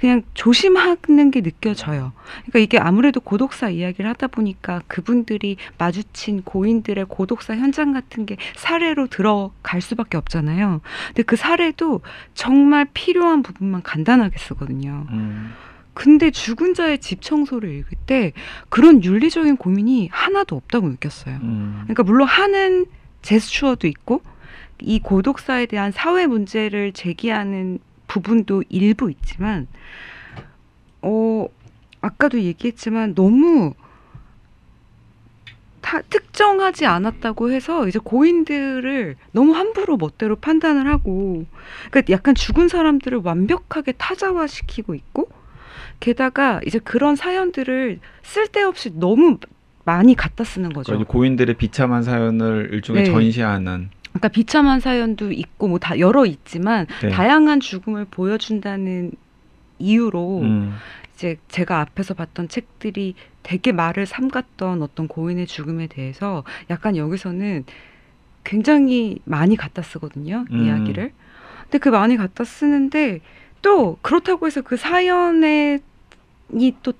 그냥 0.00 0.22
조심하는 0.32 1.30
게 1.30 1.42
느껴져요. 1.42 2.12
그러니까 2.46 2.58
이게 2.58 2.78
아무래도 2.78 3.20
고독사 3.20 3.68
이야기를 3.68 4.08
하다 4.08 4.28
보니까 4.28 4.80
그분들이 4.86 5.58
마주친 5.76 6.42
고인들의 6.42 7.04
고독사 7.06 7.54
현장 7.54 7.92
같은 7.92 8.24
게 8.24 8.38
사례로 8.56 9.08
들어갈 9.08 9.82
수밖에 9.82 10.16
없잖아요. 10.16 10.80
근데 11.08 11.22
그 11.22 11.36
사례도 11.36 12.00
정말 12.32 12.86
필요한 12.94 13.42
부분만 13.42 13.82
간단하게 13.82 14.38
쓰거든요. 14.38 15.06
음. 15.10 15.52
근데 15.98 16.30
죽은 16.30 16.74
자의 16.74 17.00
집 17.00 17.22
청소를 17.22 17.74
읽을 17.74 17.98
때 18.06 18.32
그런 18.68 19.02
윤리적인 19.02 19.56
고민이 19.56 20.10
하나도 20.12 20.54
없다고 20.54 20.88
느꼈어요. 20.90 21.38
음. 21.42 21.80
그러니까 21.82 22.04
물론 22.04 22.28
하는 22.28 22.86
제스처도 23.22 23.88
있고 23.88 24.22
이 24.80 25.00
고독사에 25.00 25.66
대한 25.66 25.90
사회 25.90 26.28
문제를 26.28 26.92
제기하는 26.92 27.80
부분도 28.06 28.62
일부 28.68 29.10
있지만 29.10 29.66
어 31.02 31.48
아까도 32.00 32.40
얘기했지만 32.42 33.16
너무 33.16 33.74
다 35.80 36.00
특정하지 36.02 36.86
않았다고 36.86 37.50
해서 37.50 37.88
이제 37.88 37.98
고인들을 37.98 39.16
너무 39.32 39.52
함부로 39.56 39.96
멋대로 39.96 40.36
판단을 40.36 40.86
하고 40.86 41.44
그러니까 41.90 42.12
약간 42.12 42.36
죽은 42.36 42.68
사람들을 42.68 43.22
완벽하게 43.24 43.92
타자화시키고 43.92 44.94
있고 44.94 45.28
게다가 46.00 46.60
이제 46.66 46.78
그런 46.78 47.16
사연들을 47.16 47.98
쓸데없이 48.22 48.92
너무 48.94 49.38
많이 49.84 50.14
갖다 50.14 50.44
쓰는 50.44 50.70
거죠. 50.72 50.92
그러니까 50.92 51.12
고인들의 51.12 51.56
비참한 51.56 52.02
사연을 52.02 52.70
일종의 52.72 53.04
네. 53.04 53.10
전시하는 53.10 53.90
그러니까 54.10 54.28
비참한 54.28 54.80
사연도 54.80 55.32
있고 55.32 55.68
뭐 55.68 55.78
다 55.78 55.98
여러 55.98 56.26
있지만 56.26 56.86
네. 57.02 57.08
다양한 57.08 57.60
죽음을 57.60 58.06
보여준다는 58.10 59.12
이유로 59.78 60.40
음. 60.40 60.74
이제 61.14 61.36
제가 61.48 61.80
앞에서 61.80 62.14
봤던 62.14 62.48
책들이 62.48 63.14
되게 63.42 63.72
말을 63.72 64.06
삼갔던 64.06 64.82
어떤 64.82 65.08
고인의 65.08 65.46
죽음에 65.46 65.86
대해서 65.86 66.44
약간 66.70 66.96
여기서는 66.96 67.64
굉장히 68.44 69.18
많이 69.24 69.56
갖다 69.56 69.82
쓰거든요 69.82 70.44
음. 70.50 70.64
이야기를. 70.64 71.12
근데 71.62 71.78
그 71.78 71.88
많이 71.88 72.16
갖다 72.16 72.44
쓰는데 72.44 73.20
또 73.62 73.98
그렇다고 74.02 74.46
해서 74.46 74.62
그 74.62 74.76
사연에 74.76 75.78
이 75.78 75.80
또 76.82 76.92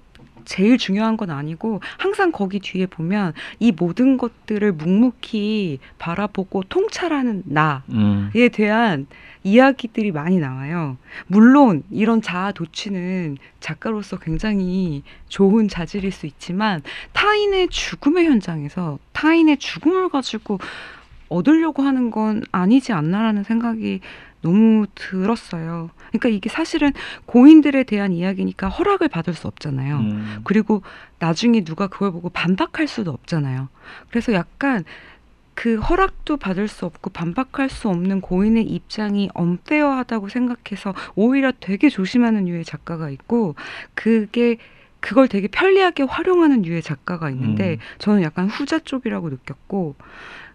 제일 0.48 0.78
중요한 0.78 1.18
건 1.18 1.30
아니고 1.30 1.80
항상 1.98 2.32
거기 2.32 2.58
뒤에 2.58 2.86
보면 2.86 3.34
이 3.58 3.70
모든 3.70 4.16
것들을 4.16 4.72
묵묵히 4.72 5.78
바라보고 5.98 6.62
통찰하는 6.64 7.42
나에 7.44 7.80
음. 7.90 8.30
대한 8.52 9.06
이야기들이 9.44 10.10
많이 10.10 10.38
나와요. 10.38 10.96
물론 11.26 11.82
이런 11.90 12.22
자아 12.22 12.52
도취는 12.52 13.36
작가로서 13.60 14.18
굉장히 14.18 15.02
좋은 15.28 15.68
자질일 15.68 16.12
수 16.12 16.26
있지만 16.26 16.82
타인의 17.12 17.68
죽음의 17.68 18.24
현장에서 18.24 18.98
타인의 19.12 19.58
죽음을 19.58 20.08
가지고 20.08 20.58
얻으려고 21.28 21.82
하는 21.82 22.10
건 22.10 22.42
아니지 22.52 22.92
않나라는 22.92 23.44
생각이 23.44 24.00
너무 24.42 24.86
들었어요. 24.94 25.90
그러니까 26.08 26.28
이게 26.28 26.48
사실은 26.48 26.92
고인들에 27.26 27.84
대한 27.84 28.12
이야기니까 28.12 28.68
허락을 28.68 29.08
받을 29.08 29.34
수 29.34 29.46
없잖아요. 29.46 29.98
음. 29.98 30.40
그리고 30.44 30.82
나중에 31.18 31.64
누가 31.64 31.86
그걸 31.88 32.12
보고 32.12 32.28
반박할 32.28 32.86
수도 32.86 33.10
없잖아요. 33.10 33.68
그래서 34.10 34.32
약간 34.32 34.84
그 35.54 35.76
허락도 35.78 36.36
받을 36.36 36.68
수 36.68 36.86
없고 36.86 37.10
반박할 37.10 37.68
수 37.68 37.88
없는 37.88 38.20
고인의 38.20 38.62
입장이 38.62 39.28
언페어하다고 39.34 40.28
생각해서 40.28 40.94
오히려 41.16 41.52
되게 41.58 41.88
조심하는 41.88 42.46
유의 42.46 42.64
작가가 42.64 43.10
있고 43.10 43.56
그게 43.94 44.58
그걸 45.00 45.26
되게 45.26 45.48
편리하게 45.48 46.04
활용하는 46.04 46.64
유의 46.64 46.82
작가가 46.82 47.28
있는데 47.30 47.72
음. 47.72 47.78
저는 47.98 48.22
약간 48.22 48.48
후자 48.48 48.78
쪽이라고 48.78 49.30
느꼈고 49.30 49.96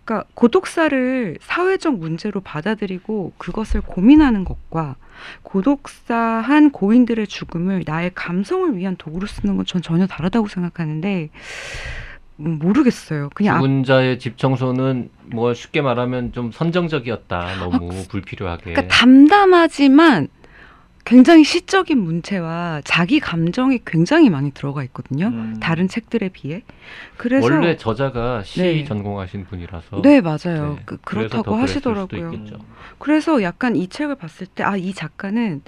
그러니까 0.05 0.27
고독사를 0.33 1.37
사회적 1.41 1.97
문제로 1.97 2.41
받아들이고 2.41 3.33
그것을 3.37 3.81
고민하는 3.81 4.43
것과 4.43 4.95
고독사한 5.43 6.71
고인들의 6.71 7.27
죽음을 7.27 7.83
나의 7.85 8.11
감성을 8.13 8.75
위한 8.77 8.95
도구로 8.97 9.27
쓰는 9.27 9.55
건 9.55 9.65
전 9.65 9.81
전혀 9.81 10.05
다르다고 10.07 10.47
생각하는데 10.47 11.29
음, 12.39 12.59
모르겠어요. 12.59 13.29
그냥 13.33 13.55
앞- 13.57 13.61
죽은 13.61 13.83
자의 13.85 14.19
집 14.19 14.37
청소는 14.37 15.09
뭐 15.27 15.53
쉽게 15.53 15.81
말하면 15.81 16.33
좀 16.33 16.51
선정적이었다. 16.51 17.55
너무 17.59 17.89
불필요하게. 18.09 18.73
그러니까 18.73 18.87
담담하지만 18.93 20.27
굉장히 21.05 21.43
시적인 21.43 21.97
문체와 21.99 22.81
자기 22.85 23.19
감정이 23.19 23.79
굉장히 23.85 24.29
많이 24.29 24.51
들어가 24.51 24.83
있거든요. 24.85 25.27
음. 25.27 25.57
다른 25.59 25.87
책들에 25.87 26.29
비해. 26.29 26.63
그래서 27.17 27.45
원래 27.45 27.75
저자가 27.75 28.43
시 28.43 28.61
네. 28.61 28.83
전공하신 28.85 29.45
분이라서 29.45 30.01
네 30.01 30.21
맞아요. 30.21 30.75
네. 30.77 30.81
그, 30.85 30.97
수도 31.29 31.55
하시더라고요. 31.55 32.31
그래서 32.99 33.43
약간 33.43 33.75
이 33.75 33.87
책을 33.87 34.15
봤을 34.15 34.47
때 34.47 34.63
아 34.63 34.77
이 34.77 34.93
작가는 34.93 35.61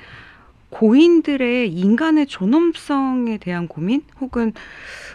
고인들의 0.70 1.72
인간의 1.72 2.28
존엄성에 2.28 3.38
대한 3.38 3.68
고민 3.68 4.04
혹은 4.20 4.54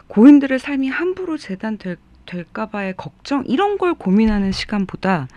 고인들의 0.06 0.58
삶이 0.58 0.88
함부로 0.88 1.36
재단될 1.36 1.96
될까봐의 2.26 2.94
걱정 2.96 3.44
이런 3.46 3.76
걸 3.76 3.94
고민하는 3.94 4.52
시간보다 4.52 5.28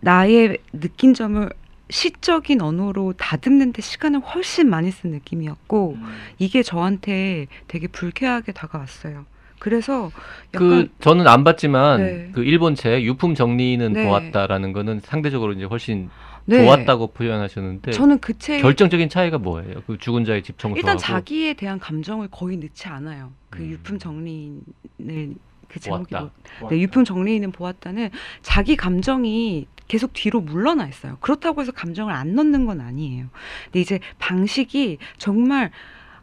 나의 0.00 0.58
느낀 0.72 1.14
점을 1.14 1.48
시적인 1.90 2.60
언어로 2.62 3.14
다듬는 3.16 3.72
데 3.72 3.82
시간을 3.82 4.20
훨씬 4.20 4.68
많이 4.70 4.90
쓴 4.90 5.10
느낌이었고 5.10 5.96
음. 5.98 6.04
이게 6.38 6.62
저한테 6.62 7.46
되게 7.68 7.86
불쾌하게 7.88 8.52
다가왔어요. 8.52 9.26
그래서 9.58 10.10
그 10.52 10.88
저는 11.00 11.26
안 11.26 11.42
봤지만 11.44 12.00
네. 12.02 12.30
그 12.32 12.42
일본 12.44 12.74
책 12.74 13.02
유품 13.02 13.34
정리는 13.34 13.92
네. 13.92 14.06
보았다라는 14.06 14.72
거는 14.72 15.00
상대적으로 15.02 15.52
이제 15.52 15.64
훨씬 15.64 16.10
네, 16.46 16.62
좋았다고 16.64 17.08
표현하셨는데 17.08 17.92
저는 17.92 18.18
그 18.18 18.34
책 18.34 18.60
결정적인 18.60 19.08
차이가 19.08 19.38
뭐예요? 19.38 19.82
그 19.86 19.96
죽은 19.98 20.26
자의 20.26 20.42
집 20.42 20.58
청소하고 20.58 20.78
일단 20.78 20.98
자기에 20.98 21.54
대한 21.54 21.78
감정을 21.78 22.28
거의 22.30 22.58
넣지 22.58 22.88
않아요. 22.88 23.32
그 23.48 23.62
음. 23.62 23.70
유품 23.70 23.98
정리인을 23.98 25.34
그 25.68 25.80
제목이 25.80 26.10
보았다. 26.14 26.30
뭐, 26.60 26.70
네, 26.70 26.80
유품 26.80 27.04
정리인은 27.04 27.52
보았다는 27.52 28.10
자기 28.42 28.76
감정이 28.76 29.66
계속 29.88 30.12
뒤로 30.12 30.40
물러나 30.40 30.86
있어요. 30.86 31.18
그렇다고 31.20 31.60
해서 31.60 31.72
감정을 31.72 32.12
안 32.12 32.34
넣는 32.34 32.66
건 32.66 32.80
아니에요. 32.80 33.26
근데 33.66 33.80
이제 33.80 34.00
방식이 34.18 34.98
정말 35.18 35.70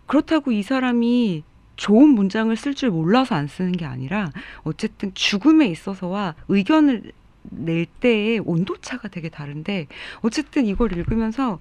그렇다고 0.07 0.51
이 0.51 0.63
사람이 0.63 1.43
좋은 1.75 2.09
문장을 2.09 2.55
쓸 2.55 2.75
줄 2.75 2.91
몰라서 2.91 3.35
안 3.35 3.47
쓰는 3.47 3.71
게 3.71 3.85
아니라 3.85 4.31
어쨌든 4.63 5.13
죽음에 5.13 5.67
있어서와 5.67 6.35
의견을 6.47 7.11
낼 7.43 7.85
때의 7.85 8.39
온도차가 8.39 9.07
되게 9.07 9.29
다른데 9.29 9.87
어쨌든 10.21 10.65
이걸 10.67 10.95
읽으면서 10.95 11.59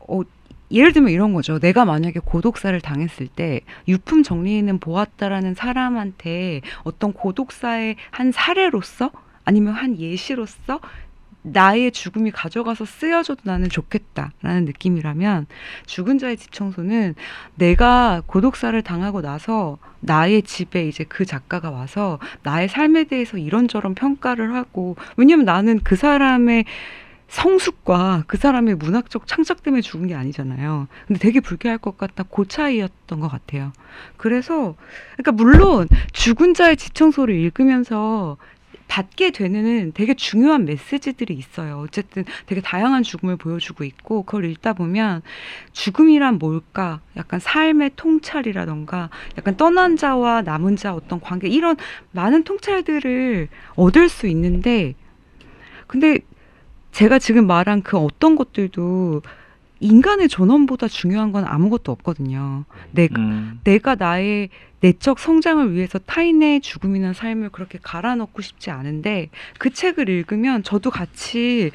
어, 0.00 0.20
예를 0.70 0.92
들면 0.92 1.12
이런 1.12 1.32
거죠. 1.32 1.58
내가 1.58 1.84
만약에 1.84 2.20
고독사를 2.20 2.78
당했을 2.80 3.28
때 3.28 3.60
유품 3.88 4.22
정리인은 4.22 4.80
보았다라는 4.80 5.54
사람한테 5.54 6.62
어떤 6.82 7.12
고독사의 7.12 7.96
한 8.10 8.32
사례로서 8.32 9.12
아니면 9.46 9.72
한 9.72 9.98
예시로서 9.98 10.80
나의 11.46 11.92
죽음이 11.92 12.32
가져가서 12.32 12.84
쓰여줘도 12.84 13.42
나는 13.44 13.68
좋겠다라는 13.68 14.64
느낌이라면 14.64 15.46
죽은 15.86 16.18
자의 16.18 16.36
집 16.36 16.52
청소는 16.52 17.14
내가 17.54 18.22
고독사를 18.26 18.80
당하고 18.82 19.22
나서 19.22 19.78
나의 20.00 20.42
집에 20.42 20.88
이제 20.88 21.04
그 21.04 21.24
작가가 21.24 21.70
와서 21.70 22.18
나의 22.42 22.68
삶에 22.68 23.04
대해서 23.04 23.38
이런저런 23.38 23.94
평가를 23.94 24.54
하고 24.54 24.96
왜냐면 25.16 25.44
나는 25.44 25.78
그 25.82 25.94
사람의 25.94 26.64
성숙과 27.28 28.24
그 28.26 28.36
사람의 28.36 28.76
문학적 28.76 29.26
창작 29.26 29.62
때문에 29.62 29.82
죽은 29.82 30.08
게 30.08 30.14
아니잖아요. 30.14 30.86
근데 31.06 31.18
되게 31.20 31.40
불쾌할 31.40 31.78
것 31.78 31.96
같다. 31.96 32.22
그 32.24 32.46
차이였던 32.46 33.20
것 33.20 33.28
같아요. 33.28 33.72
그래서 34.16 34.74
그러니까 35.16 35.32
물론 35.32 35.88
죽은 36.12 36.54
자의 36.54 36.76
집 36.76 36.94
청소를 36.94 37.34
읽으면서 37.34 38.36
받게 38.88 39.30
되는 39.30 39.92
되게 39.92 40.14
중요한 40.14 40.64
메시지들이 40.64 41.34
있어요. 41.34 41.78
어쨌든 41.78 42.24
되게 42.46 42.60
다양한 42.60 43.02
죽음을 43.02 43.36
보여주고 43.36 43.84
있고 43.84 44.22
그걸 44.22 44.44
읽다 44.46 44.72
보면 44.72 45.22
죽음이란 45.72 46.38
뭘까? 46.38 47.00
약간 47.16 47.40
삶의 47.40 47.92
통찰이라던가 47.96 49.10
약간 49.38 49.56
떠난 49.56 49.96
자와 49.96 50.42
남은 50.42 50.76
자 50.76 50.94
어떤 50.94 51.20
관계 51.20 51.48
이런 51.48 51.76
많은 52.12 52.44
통찰들을 52.44 53.48
얻을 53.74 54.08
수 54.08 54.26
있는데 54.28 54.94
근데 55.86 56.18
제가 56.92 57.18
지금 57.18 57.46
말한 57.46 57.82
그 57.82 57.98
어떤 57.98 58.36
것들도 58.36 59.22
인간의 59.80 60.28
존엄보다 60.28 60.88
중요한 60.88 61.32
건 61.32 61.44
아무것도 61.44 61.92
없거든요. 61.92 62.64
내, 62.92 63.08
음. 63.16 63.60
내가 63.64 63.94
나의 63.94 64.48
내적 64.80 65.18
성장을 65.18 65.72
위해서 65.72 65.98
타인의 65.98 66.60
죽음이나 66.60 67.12
삶을 67.12 67.50
그렇게 67.50 67.78
갈아넣고 67.82 68.42
싶지 68.42 68.70
않은데 68.70 69.30
그 69.58 69.70
책을 69.70 70.08
읽으면 70.08 70.62
저도 70.62 70.90
같이 70.90 71.70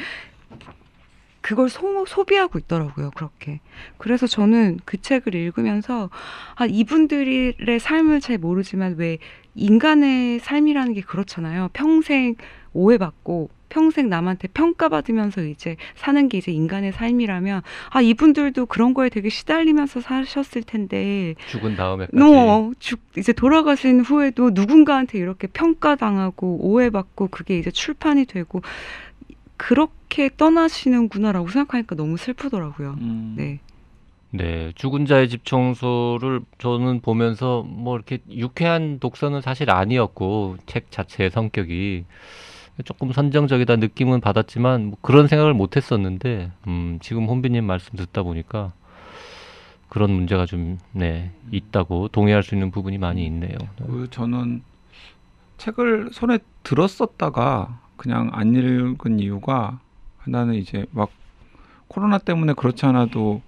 그걸 1.41 1.69
소, 1.69 2.05
소비하고 2.05 2.59
있더라고요. 2.59 3.11
그렇게. 3.15 3.59
그래서 3.97 4.27
저는 4.27 4.79
그 4.85 5.01
책을 5.01 5.33
읽으면서 5.33 6.09
아 6.55 6.65
이분들의 6.65 7.79
삶을 7.79 8.21
잘 8.21 8.37
모르지만 8.37 8.95
왜 8.97 9.17
인간의 9.55 10.39
삶이라는 10.39 10.93
게 10.93 11.01
그렇잖아요. 11.01 11.69
평생 11.73 12.35
오해받고 12.73 13.49
평생 13.71 14.09
남한테 14.09 14.49
평가받으면서 14.49 15.43
이제 15.45 15.77
사는 15.95 16.27
게 16.27 16.37
이제 16.37 16.51
인간의 16.51 16.91
삶이라면 16.91 17.61
아 17.89 18.01
이분들도 18.01 18.65
그런 18.67 18.93
거에 18.93 19.09
되게 19.09 19.29
시달리면서 19.29 20.01
사셨을 20.01 20.63
텐데 20.63 21.35
죽은 21.47 21.77
다음에까지. 21.77 22.17
너 22.17 22.71
죽, 22.79 22.99
이제 23.17 23.31
돌아가신 23.33 24.01
후에도 24.01 24.51
누군가한테 24.51 25.17
이렇게 25.17 25.47
평가당하고 25.47 26.59
오해받고 26.61 27.29
그게 27.29 27.57
이제 27.57 27.71
출판이 27.71 28.25
되고 28.25 28.61
그렇게 29.55 30.29
떠나시는구나라고 30.35 31.47
생각하니까 31.47 31.95
너무 31.95 32.17
슬프더라고요. 32.17 32.97
음. 32.99 33.35
네. 33.37 33.59
네, 34.33 34.71
죽은 34.75 35.05
자의 35.05 35.27
집 35.27 35.45
청소를 35.45 36.41
저는 36.57 37.01
보면서 37.01 37.63
뭐 37.63 37.95
이렇게 37.95 38.19
유쾌한 38.29 38.99
독서는 38.99 39.41
사실 39.41 39.69
아니었고 39.69 40.57
책 40.65 40.89
자체의 40.89 41.31
성격이 41.31 42.05
조금 42.85 43.11
선정적이다 43.11 43.75
느낌은 43.77 44.21
받았지만 44.21 44.85
뭐 44.85 44.97
그런 45.01 45.27
생각을 45.27 45.53
못 45.53 45.75
했었는데 45.75 46.51
음, 46.67 46.99
지금 47.01 47.27
혼비님 47.27 47.65
말씀 47.65 47.95
듣다 47.95 48.23
보니까 48.23 48.73
그런 49.89 50.11
문제가 50.11 50.45
좀 50.45 50.77
네, 50.93 51.31
있다고 51.51 52.07
동의할 52.07 52.43
수 52.43 52.55
있는 52.55 52.71
부분이 52.71 52.97
많이 52.97 53.25
있네요. 53.25 53.57
그 53.77 54.07
저는 54.09 54.63
책을 55.57 56.11
손에 56.13 56.39
들었었다가 56.63 57.79
그냥 57.97 58.29
안 58.31 58.55
읽은 58.55 59.19
이유가 59.19 59.79
하나는 60.17 60.55
이제 60.55 60.85
막 60.91 61.11
코로나 61.87 62.17
때문에 62.17 62.53
그렇지 62.53 62.85
않아도 62.85 63.41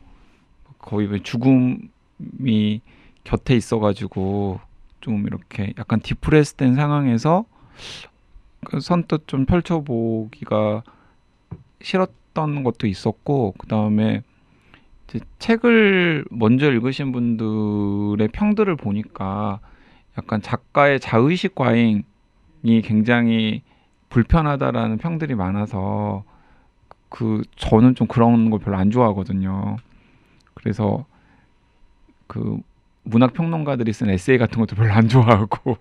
거의 0.79 1.07
왜 1.07 1.23
죽음이 1.23 2.81
곁에 3.23 3.55
있어가지고 3.55 4.59
좀 4.99 5.25
이렇게 5.25 5.73
약간 5.79 6.01
디프레스된 6.01 6.75
상황에서 6.75 7.45
그 8.11 8.12
선뜻 8.79 9.27
좀 9.27 9.45
펼쳐보기가 9.45 10.83
싫었던 11.81 12.63
것도 12.63 12.87
있었고 12.87 13.53
그 13.57 13.67
다음에 13.67 14.23
책을 15.39 16.25
먼저 16.31 16.71
읽으신 16.71 17.11
분들의 17.11 18.27
평들을 18.29 18.75
보니까 18.75 19.59
약간 20.17 20.41
작가의 20.41 20.99
자의식 20.99 21.55
과잉이 21.55 22.03
굉장히 22.83 23.61
불편하다라는 24.09 24.97
평들이 24.97 25.35
많아서 25.35 26.23
그 27.09 27.43
저는 27.55 27.95
좀 27.95 28.07
그런 28.07 28.49
걸 28.49 28.59
별로 28.59 28.77
안 28.77 28.89
좋아하거든요. 28.89 29.77
그래서 30.55 31.05
그 32.27 32.57
문학 33.03 33.33
평론가들이 33.33 33.91
쓴 33.93 34.09
에세이 34.09 34.37
같은 34.37 34.59
것도 34.59 34.75
별로 34.75 34.93
안 34.93 35.07
좋아하고 35.07 35.77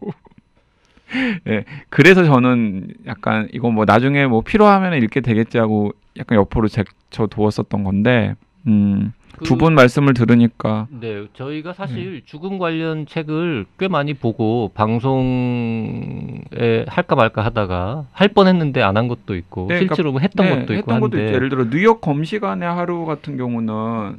예 1.49 1.65
그래서 1.89 2.25
저는 2.25 2.89
약간 3.07 3.49
이거 3.53 3.71
뭐 3.71 3.85
나중에 3.85 4.27
뭐 4.27 4.41
필요하면 4.43 4.95
읽게 5.03 5.21
되겠지 5.21 5.59
하고 5.59 5.93
약간 6.19 6.39
옆으로 6.39 6.69
제쳐 6.69 7.27
두었었던 7.29 7.85
건데 7.85 8.35
음, 8.67 9.13
두분 9.45 9.75
말씀을 9.75 10.15
들으니까 10.15 10.87
네, 10.91 11.27
저희가 11.35 11.73
사실 11.73 12.23
죽음 12.25 12.59
관련 12.59 13.07
책을 13.07 13.67
꽤 13.79 13.89
많이 13.89 14.15
보고 14.15 14.71
방송에 14.75 16.85
할까 16.87 17.17
말까 17.17 17.45
하다가 17.45 18.07
할 18.13 18.29
뻔했는데 18.29 18.83
안 18.83 18.93
한 18.97 19.09
것도 19.09 19.35
있고 19.37 19.63
네, 19.63 19.75
그러니까 19.75 19.95
실제로 19.97 20.21
했던 20.21 20.47
네, 20.47 20.51
것도 20.51 20.75
있고 20.75 20.93
했던 20.93 21.01
것도 21.01 21.19
있죠. 21.19 21.35
예를 21.35 21.49
들어 21.49 21.65
뉴욕 21.71 22.01
검시관의 22.01 22.69
하루 22.69 23.05
같은 23.07 23.37
경우는 23.37 24.17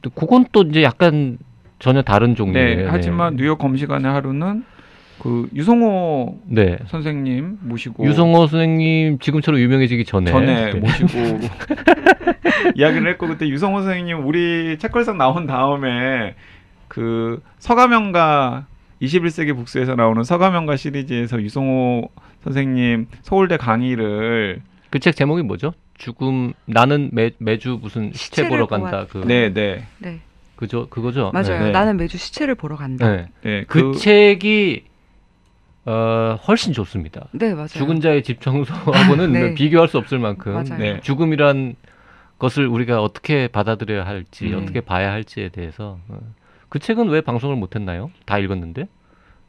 또 0.00 0.10
그건 0.10 0.46
또 0.52 0.62
이제 0.62 0.82
약간 0.82 1.38
전혀 1.80 2.00
다른 2.02 2.34
종류예요. 2.36 2.76
네, 2.76 2.86
하지만 2.88 3.36
뉴욕 3.36 3.58
검시관의 3.58 4.10
하루는 4.10 4.64
그 5.22 5.48
유성호 5.54 6.40
네. 6.46 6.78
선생님 6.88 7.58
모시고 7.62 8.04
유성호 8.04 8.48
선생님 8.48 9.20
지금처럼 9.20 9.60
유명해지기 9.60 10.04
전에 10.04 10.32
전에 10.32 10.72
네. 10.72 10.80
모시고 10.80 11.38
이야기를 12.74 13.08
했고 13.12 13.28
그때 13.28 13.48
유성호 13.48 13.82
선생님 13.82 14.26
우리 14.26 14.76
책걸상 14.80 15.18
나온 15.18 15.46
다음에 15.46 16.34
그 16.88 17.40
서가명가 17.60 18.66
21세기 19.00 19.54
북스에서 19.54 19.94
나오는 19.94 20.24
서가명가 20.24 20.76
시리즈에서 20.76 21.40
유성호 21.40 22.08
선생님 22.42 23.06
서울대 23.22 23.56
강의를 23.56 24.60
그 24.90 24.98
책 24.98 25.14
제목이 25.14 25.42
뭐죠? 25.42 25.72
죽음 25.94 26.52
나는 26.66 27.10
매, 27.12 27.30
매주 27.38 27.78
무슨 27.80 28.12
시체 28.12 28.48
보러 28.48 28.66
간다 28.66 29.06
그 29.08 29.18
네, 29.18 29.52
네. 29.54 29.84
네. 29.98 30.20
그죠 30.56 30.88
그거죠. 30.88 31.30
맞아요. 31.32 31.64
네. 31.64 31.70
나는 31.70 31.96
매주 31.96 32.18
시체를 32.18 32.56
보러 32.56 32.76
간다. 32.76 33.08
네. 33.08 33.16
네, 33.42 33.50
네, 33.60 33.64
그, 33.66 33.94
책이 33.96 34.84
어, 35.84 36.38
훨씬 36.46 36.72
좋습니다. 36.72 37.26
맞아요. 37.32 37.66
죽은 37.66 38.00
자의 38.00 38.22
집 38.22 38.40
청소하고는 38.40 39.32
네. 39.32 39.54
비교할 39.54 39.88
수 39.88 39.98
없을 39.98 40.18
만큼. 40.18 40.62
네. 40.78 41.00
죽음이란 41.00 41.74
것을 42.38 42.66
우리가 42.66 43.02
어떻게 43.02 43.48
받아들여야 43.48 44.04
할지 44.04 44.46
음. 44.46 44.62
어떻게 44.62 44.80
봐야 44.80 45.12
할지에 45.12 45.48
대해서 45.48 45.98
어. 46.08 46.18
그 46.68 46.78
책은 46.78 47.08
왜 47.08 47.20
방송을 47.20 47.54
못 47.56 47.76
했나요? 47.76 48.10
다 48.26 48.38
읽었는데 48.38 48.88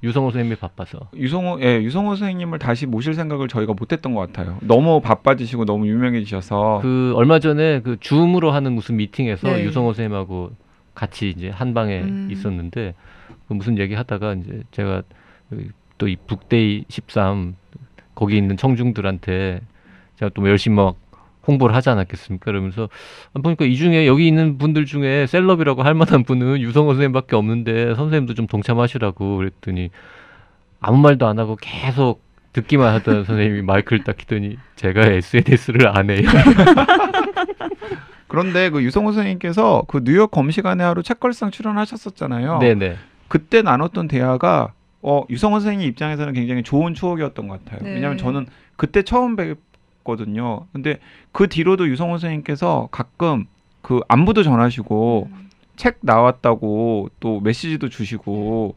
유성호 0.04 0.32
선생님이 0.32 0.58
바빠서 0.58 1.10
유성호 1.16 1.62
예, 1.62 1.82
유성호 1.82 2.16
선생님을 2.18 2.60
다시 2.60 2.86
모실 2.86 3.14
생각을 3.14 3.48
저희가 3.48 3.74
못 3.74 3.94
했던 3.94 4.14
것 4.14 4.22
같아요. 4.22 4.58
너무 4.62 5.02
바빠지시고 5.02 5.66
너무 5.66 5.88
유명해지셔서 5.88 6.80
그 6.82 7.14
얼마 7.16 7.40
전에 7.40 7.82
그 7.82 7.98
줌으로 8.00 8.52
하는 8.52 8.74
무슨 8.74 8.98
미팅에서 8.98 9.48
네. 9.48 9.64
유성호 9.64 9.94
선생님하고 9.94 10.52
같이 10.94 11.30
이제 11.30 11.50
한 11.50 11.74
방에 11.74 12.02
음. 12.02 12.28
있었는데 12.30 12.94
그 13.48 13.54
무슨 13.54 13.80
얘기 13.80 13.96
하다가 13.96 14.34
이제 14.34 14.62
제가 14.72 15.02
또 16.04 16.08
이 16.08 16.18
북데이 16.28 16.86
13 16.90 17.56
거기 18.14 18.38
있는 18.38 18.58
청중들한테 18.58 19.62
제가 20.20 20.32
또 20.34 20.48
열심히 20.50 20.76
막 20.76 20.96
홍보를 21.48 21.76
하지 21.76 21.90
않았겠습니까? 21.90 22.46
그러면서 22.46 22.90
보니까 23.42 23.66
이 23.66 23.76
중에 23.76 24.08
여기 24.08 24.28
있는 24.28 24.58
분들 24.58 24.86
중에 24.86 25.28
셀럽이라고 25.28 25.84
할 25.84 25.94
만한 25.94 26.24
분은 26.24 26.62
유성호 26.62 26.92
선생님밖에 26.92 27.36
없는데 27.36 27.96
선생님도 27.96 28.34
좀 28.34 28.48
동참하시라고 28.48 29.38
그랬더니 29.38 29.90
아무 30.80 30.98
말도 30.98 31.26
안 31.26 31.40
하고 31.40 31.58
계속 31.60 32.22
듣기만 32.54 32.94
하던 32.96 33.24
선생님이 33.26 33.62
마이크를 33.62 34.04
딱 34.04 34.18
키더니 34.18 34.58
제가 34.76 35.06
SNS를 35.06 35.88
안 35.88 36.10
해요. 36.10 36.24
그런데 38.28 38.70
그 38.70 38.84
유성호 38.84 39.12
선생님께서 39.12 39.84
그 39.88 40.02
뉴욕 40.04 40.32
검시관의 40.32 40.86
하루 40.86 41.04
책걸상 41.04 41.52
출연하셨었잖아요. 41.52 42.60
네네. 42.60 42.96
그때 43.28 43.62
나눴던 43.62 44.08
대화가 44.08 44.74
어, 45.04 45.26
유성호 45.30 45.60
선생님 45.60 45.88
입장에서는 45.90 46.34
굉장히 46.34 46.64
좋은 46.64 46.94
추억이었던 46.94 47.48
것 47.48 47.64
같아요. 47.64 47.84
네. 47.84 47.96
왜냐하면 47.96 48.18
저는 48.18 48.48
그때 48.78 49.04
처음 49.04 49.36
뵀거든요. 49.36 50.66
근데 50.72 51.00
그 51.32 51.48
뒤로도 51.48 51.90
유성호 51.90 52.14
선생님께서 52.14 52.88
가끔 52.90 53.46
그 53.82 54.00
안부도 54.08 54.44
전하시고 54.44 55.30
음. 55.30 55.50
책 55.76 55.98
나왔다고 56.02 57.10
또 57.20 57.42
메시지도 57.42 57.90
주시고 57.90 58.76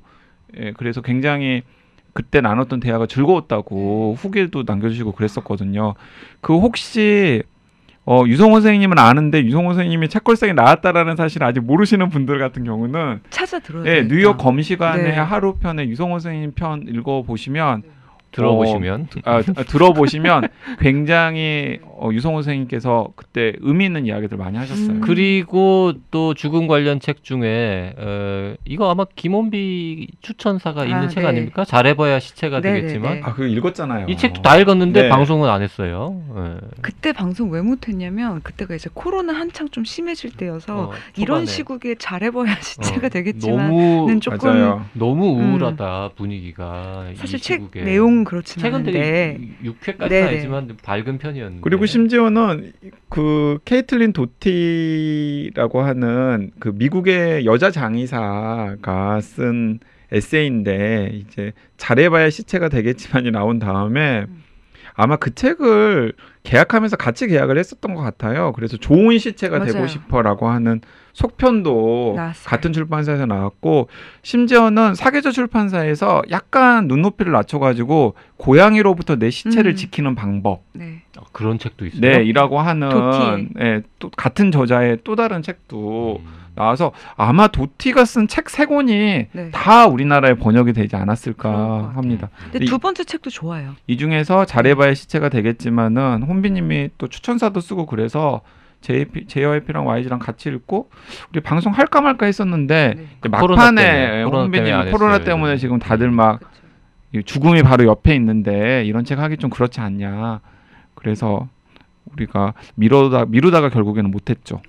예, 0.58 0.72
그래서 0.72 1.00
굉장히 1.00 1.62
그때 2.12 2.40
나눴던 2.40 2.80
대화가 2.80 3.06
즐거웠다고 3.06 4.16
후기도 4.18 4.64
남겨주시고 4.66 5.12
그랬었거든요. 5.12 5.94
그 6.40 6.56
혹시 6.56 7.42
어, 8.08 8.24
유성호 8.24 8.60
선생님은 8.60 8.98
아는데 8.98 9.44
유성호 9.44 9.74
선생님이 9.74 10.08
책걸상에 10.08 10.52
나왔다라는 10.52 11.16
사실을 11.16 11.46
아직 11.46 11.60
모르시는 11.60 12.08
분들 12.08 12.38
같은 12.38 12.62
경우는 12.62 13.20
찾아 13.30 13.58
들어야 13.58 13.84
예, 13.86 13.96
되니까. 13.96 14.14
뉴욕 14.14 14.38
검시관의 14.38 15.04
네. 15.04 15.16
하루 15.16 15.56
편에 15.56 15.88
유성호 15.88 16.20
선생님 16.20 16.52
편 16.54 16.84
읽어 16.88 17.22
보시면 17.22 17.82
들어보시면 18.36 19.08
아, 19.24 19.36
아, 19.36 19.62
들어보시면 19.64 20.48
굉장히 20.80 21.80
어, 21.98 22.10
유성호 22.12 22.42
선생님께서 22.42 23.08
그때 23.16 23.54
의미 23.60 23.86
있는 23.86 24.06
이야기들 24.06 24.36
많이 24.36 24.58
하셨어요. 24.58 24.96
음. 24.96 25.00
그리고 25.00 25.94
또 26.10 26.34
죽음 26.34 26.66
관련 26.66 27.00
책 27.00 27.24
중에 27.24 27.94
어, 27.96 28.54
이거 28.64 28.90
아마 28.90 29.06
김원비 29.16 30.08
추천사가 30.20 30.84
있는 30.84 31.04
아, 31.04 31.08
책 31.08 31.22
네. 31.22 31.28
아닙니까? 31.28 31.64
잘해봐야 31.64 32.20
시체가 32.20 32.60
네, 32.60 32.74
되겠지만 32.74 33.14
네, 33.14 33.20
네. 33.20 33.22
아, 33.24 33.32
그거 33.32 33.46
읽었잖아요. 33.46 34.06
이 34.08 34.16
책도 34.16 34.42
다 34.42 34.56
읽었는데 34.58 35.02
네. 35.02 35.08
방송은 35.08 35.48
안 35.48 35.62
했어요. 35.62 36.22
예. 36.36 36.56
그때 36.82 37.12
방송 37.12 37.50
왜 37.50 37.62
못했냐면 37.62 38.42
그때가 38.42 38.74
이제 38.74 38.90
코로나 38.92 39.32
한창 39.32 39.68
좀 39.70 39.84
심해질 39.84 40.32
때여서 40.32 40.90
어, 40.90 40.92
이런. 41.16 41.46
시국에 41.46 41.94
잘해봐야 41.94 42.56
시체가 42.60 43.06
어, 43.06 43.10
되겠지만은 43.10 43.70
너무 43.70 44.20
조금 44.20 44.50
맞아요. 44.50 44.84
너무 44.92 45.38
음. 45.38 45.52
우울하다 45.52 46.10
분위기가 46.16 47.06
사실 47.14 47.38
이 47.38 47.42
책. 47.42 47.70
내용은 47.72 48.24
책은 48.44 48.80
않은데 48.80 48.92
되게 48.92 49.38
6회까지는 49.64 50.08
네네. 50.08 50.28
아니지만 50.28 50.76
밝은 50.82 51.18
편이었는데 51.18 51.60
그리고 51.62 51.86
심지어는 51.86 52.72
그 53.08 53.58
케이틀린 53.64 54.12
도티라고 54.12 55.82
하는 55.82 56.50
그 56.58 56.72
미국의 56.74 57.46
여자 57.46 57.70
장의사가 57.70 59.20
쓴 59.20 59.80
에세이인데 60.12 61.10
이제 61.14 61.52
잘해봐야 61.76 62.30
시체가 62.30 62.68
되겠지만이 62.68 63.30
나온 63.30 63.58
다음에 63.58 64.26
음. 64.28 64.42
아마 64.94 65.16
그 65.16 65.34
책을 65.34 66.14
계약하면서 66.46 66.96
같이 66.96 67.26
계약을 67.26 67.58
했었던 67.58 67.94
것 67.94 68.02
같아요. 68.02 68.52
그래서 68.52 68.76
좋은 68.76 69.18
시체가 69.18 69.64
되고 69.64 69.78
맞아요. 69.78 69.88
싶어라고 69.88 70.48
하는 70.48 70.80
속편도 71.12 72.12
나왔어요. 72.16 72.44
같은 72.44 72.72
출판사에서 72.72 73.26
나왔고 73.26 73.88
심지어는 74.22 74.94
사계절 74.94 75.32
출판사에서 75.32 76.22
약간 76.30 76.86
눈높이를 76.86 77.32
낮춰가지고 77.32 78.14
고양이로부터 78.36 79.16
내 79.16 79.30
시체를 79.30 79.72
음. 79.72 79.76
지키는 79.76 80.14
방법 80.14 80.62
네. 80.72 81.02
어, 81.18 81.24
그런 81.32 81.58
책도 81.58 81.84
있어요. 81.86 82.00
네, 82.00 82.22
이라고 82.22 82.60
하는 82.60 82.88
도티. 82.90 83.48
예, 83.60 83.82
또 83.98 84.10
같은 84.10 84.52
저자의 84.52 84.98
또 85.02 85.16
다른 85.16 85.42
책도 85.42 86.20
음. 86.24 86.45
나와서 86.56 86.92
아마 87.16 87.46
도티가 87.48 88.04
쓴 88.04 88.26
책 88.26 88.48
세 88.48 88.64
권이 88.64 89.26
네. 89.30 89.50
다 89.52 89.86
우리나라에 89.86 90.34
번역이 90.34 90.72
되지 90.72 90.96
않았을까. 90.96 91.92
합니다. 91.94 92.30
근데 92.50 92.64
이- 92.64 92.66
두 92.68 92.78
번째 92.78 93.04
책도 93.04 93.30
좋아요. 93.30 93.74
이 93.86 93.96
중에서 93.96 94.44
잘해봐야 94.46 94.94
시체가 94.94 95.28
되겠지만은 95.28 96.22
혼비님이 96.22 96.90
또 96.98 97.06
추천사도 97.08 97.60
쓰고 97.60 97.86
그래서 97.86 98.40
JP, 98.80 99.26
JYP랑 99.26 99.86
YG랑 99.86 100.18
같이 100.18 100.48
읽고 100.48 100.90
우리 101.32 101.40
방송 101.40 101.72
할까 101.72 102.00
말까 102.00 102.26
했었는데 102.26 102.94
네. 102.96 103.06
코로나 103.30 103.70
막판에 103.70 103.82
때문에, 103.82 104.24
코로나 104.24 105.18
때문에 105.18 105.30
코로나. 105.30 105.56
지금 105.56 105.78
다들 105.78 106.08
음. 106.08 106.14
막 106.14 106.38
그쵸. 106.40 106.50
이 107.14 107.22
죽음이 107.22 107.62
바로 107.62 107.84
옆에 107.84 108.14
있는데 108.14 108.84
이런 108.84 109.04
책 109.04 109.18
하기 109.18 109.36
좀 109.38 109.50
그렇지 109.50 109.80
않냐. 109.80 110.40
그래서 110.94 111.48
우리가 112.16 112.54
미루다 112.74 113.26
미루다가 113.26 113.68
결국에는 113.68 114.10
못했죠. 114.10 114.60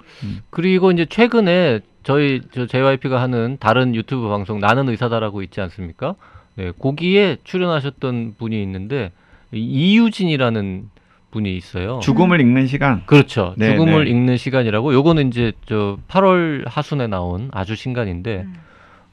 그리고 0.50 0.92
이제 0.92 1.06
최근에 1.06 1.80
저희 2.04 2.42
저 2.52 2.66
JYP가 2.68 3.22
하는 3.22 3.58
다른 3.60 3.96
유튜브 3.96 4.28
방송 4.30 4.60
나는 4.60 4.90
의사다라고 4.90 5.42
있지 5.44 5.62
않습니까? 5.62 6.16
네, 6.56 6.72
거기에 6.80 7.38
출연하셨던 7.44 8.36
분이 8.38 8.62
있는데 8.64 9.12
이- 9.52 9.60
이유진이라는 9.94 10.90
분이 11.32 11.56
있어요. 11.56 12.00
죽음을 12.02 12.40
읽는 12.42 12.68
시간. 12.68 13.04
그렇죠. 13.06 13.54
네, 13.58 13.74
죽음을 13.74 14.06
네. 14.06 14.12
읽는 14.12 14.38
시간이라고. 14.38 14.94
요거는 14.94 15.28
이제 15.28 15.52
저 15.66 15.98
8월 16.08 16.64
하순에 16.68 17.08
나온 17.08 17.50
아주 17.52 17.76
신간인데 17.76 18.44
음. 18.48 18.54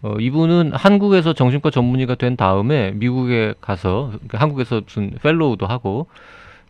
어, 0.03 0.15
이분은 0.21 0.73
한국에서 0.75 1.33
정신과 1.33 1.71
전문의가 1.71 2.15
된 2.15 2.37
다음에 2.37 2.93
미국에 2.93 3.55
가서 3.61 4.11
그러니까 4.13 4.39
한국에서 4.39 4.83
무슨 4.85 5.11
fellow도 5.23 5.67
하고 5.67 6.07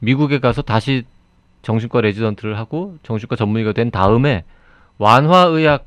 미국에 0.00 0.38
가서 0.38 0.62
다시 0.62 1.04
정신과 1.64 2.00
레지던트를 2.02 2.58
하고 2.58 2.96
정신과 3.02 3.36
전문의가 3.36 3.72
된 3.72 3.90
다음에 3.90 4.44
완화의학 4.98 5.86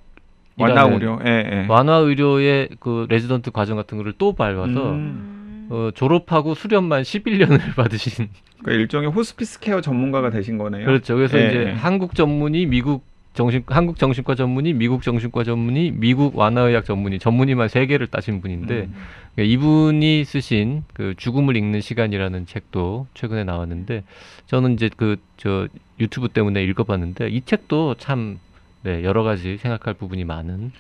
완화 0.57 0.85
의료. 0.85 1.19
예, 1.25 1.29
예. 1.29 1.65
완화 1.69 1.97
의료의 1.97 2.69
그 2.79 3.05
레지던트 3.09 3.51
과정 3.51 3.77
같은 3.77 3.97
거를 3.97 4.13
또 4.17 4.33
밟아서 4.33 4.91
음. 4.91 5.67
어, 5.69 5.91
졸업하고 5.93 6.55
수련만 6.55 7.03
11년을 7.03 7.75
받으신 7.75 8.29
그러니까 8.59 8.81
일종의 8.81 9.11
호스피스 9.11 9.59
케어 9.59 9.81
전문가가 9.81 10.29
되신 10.29 10.57
거네요. 10.57 10.85
그렇죠. 10.85 11.15
그래서 11.15 11.39
예, 11.39 11.47
이제 11.47 11.65
예. 11.67 11.71
한국 11.71 12.15
전문의, 12.15 12.65
미국 12.65 13.05
정신 13.37 13.63
한국 13.67 13.97
정신과 13.97 14.35
전문의, 14.35 14.73
미국 14.73 15.03
정신과 15.03 15.45
전문의, 15.45 15.91
미국 15.91 16.35
완화의학 16.35 16.83
전문의, 16.83 17.19
전문의만 17.19 17.69
세 17.69 17.85
개를 17.85 18.07
따신 18.07 18.41
분인데 18.41 18.73
음. 18.81 18.95
그러니까 19.35 19.53
이분이 19.53 20.25
쓰신 20.25 20.83
그 20.93 21.13
죽음을 21.15 21.55
읽는 21.55 21.79
시간이라는 21.79 22.45
책도 22.47 23.07
최근에 23.13 23.45
나왔는데 23.45 24.03
저는 24.47 24.73
이제 24.73 24.89
그 24.97 25.17
저 25.37 25.67
유튜브 25.99 26.27
때문에 26.29 26.63
읽어봤는데 26.63 27.29
이 27.29 27.41
책도 27.41 27.95
참 27.95 28.39
네, 28.81 29.03
여러 29.03 29.23
가지 29.23 29.57
생각할 29.57 29.93
부분이 29.93 30.25
많은 30.25 30.71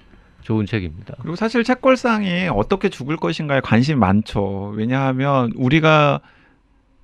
좋은 0.41 0.65
책입니다. 0.65 1.15
그리고 1.21 1.35
사실 1.35 1.63
책걸상이 1.63 2.47
어떻게 2.51 2.89
죽을 2.89 3.17
것인가에 3.17 3.61
관심이 3.61 3.99
많죠. 3.99 4.73
왜냐하면 4.75 5.51
우리가 5.55 6.21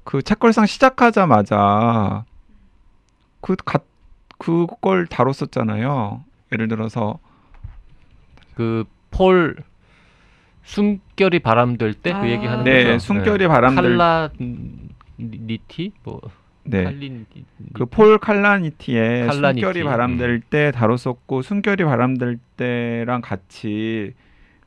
그 0.04 0.22
책걸상 0.22 0.66
시작하자마자 0.66 2.26
그 3.42 3.56
가, 3.64 3.80
그걸 4.44 5.08
다뤘었잖아요. 5.08 6.24
예를 6.52 6.68
들어서 6.68 7.20
그 8.56 8.86
폴 9.14 9.56
숨결이 10.64 11.40
바람될 11.40 11.94
때그 11.94 12.18
아. 12.18 12.28
얘기 12.30 12.46
하는 12.48 12.64
네, 12.64 12.84
거죠. 12.84 13.00
숨결이 13.00 13.48
바람들 13.48 13.98
칼라니티 13.98 15.92
뭐 16.04 16.20
네. 16.64 16.84
칼린 16.84 17.26
그폴 17.74 18.18
칼라니티의 18.18 19.28
칼라니티. 19.28 19.62
숨결이 19.62 19.84
바람될 19.84 20.42
때 20.42 20.72
다뤘었고 20.72 21.42
숨결이 21.44 21.84
바람될 21.84 22.40
때랑 22.58 23.22
같이 23.22 24.14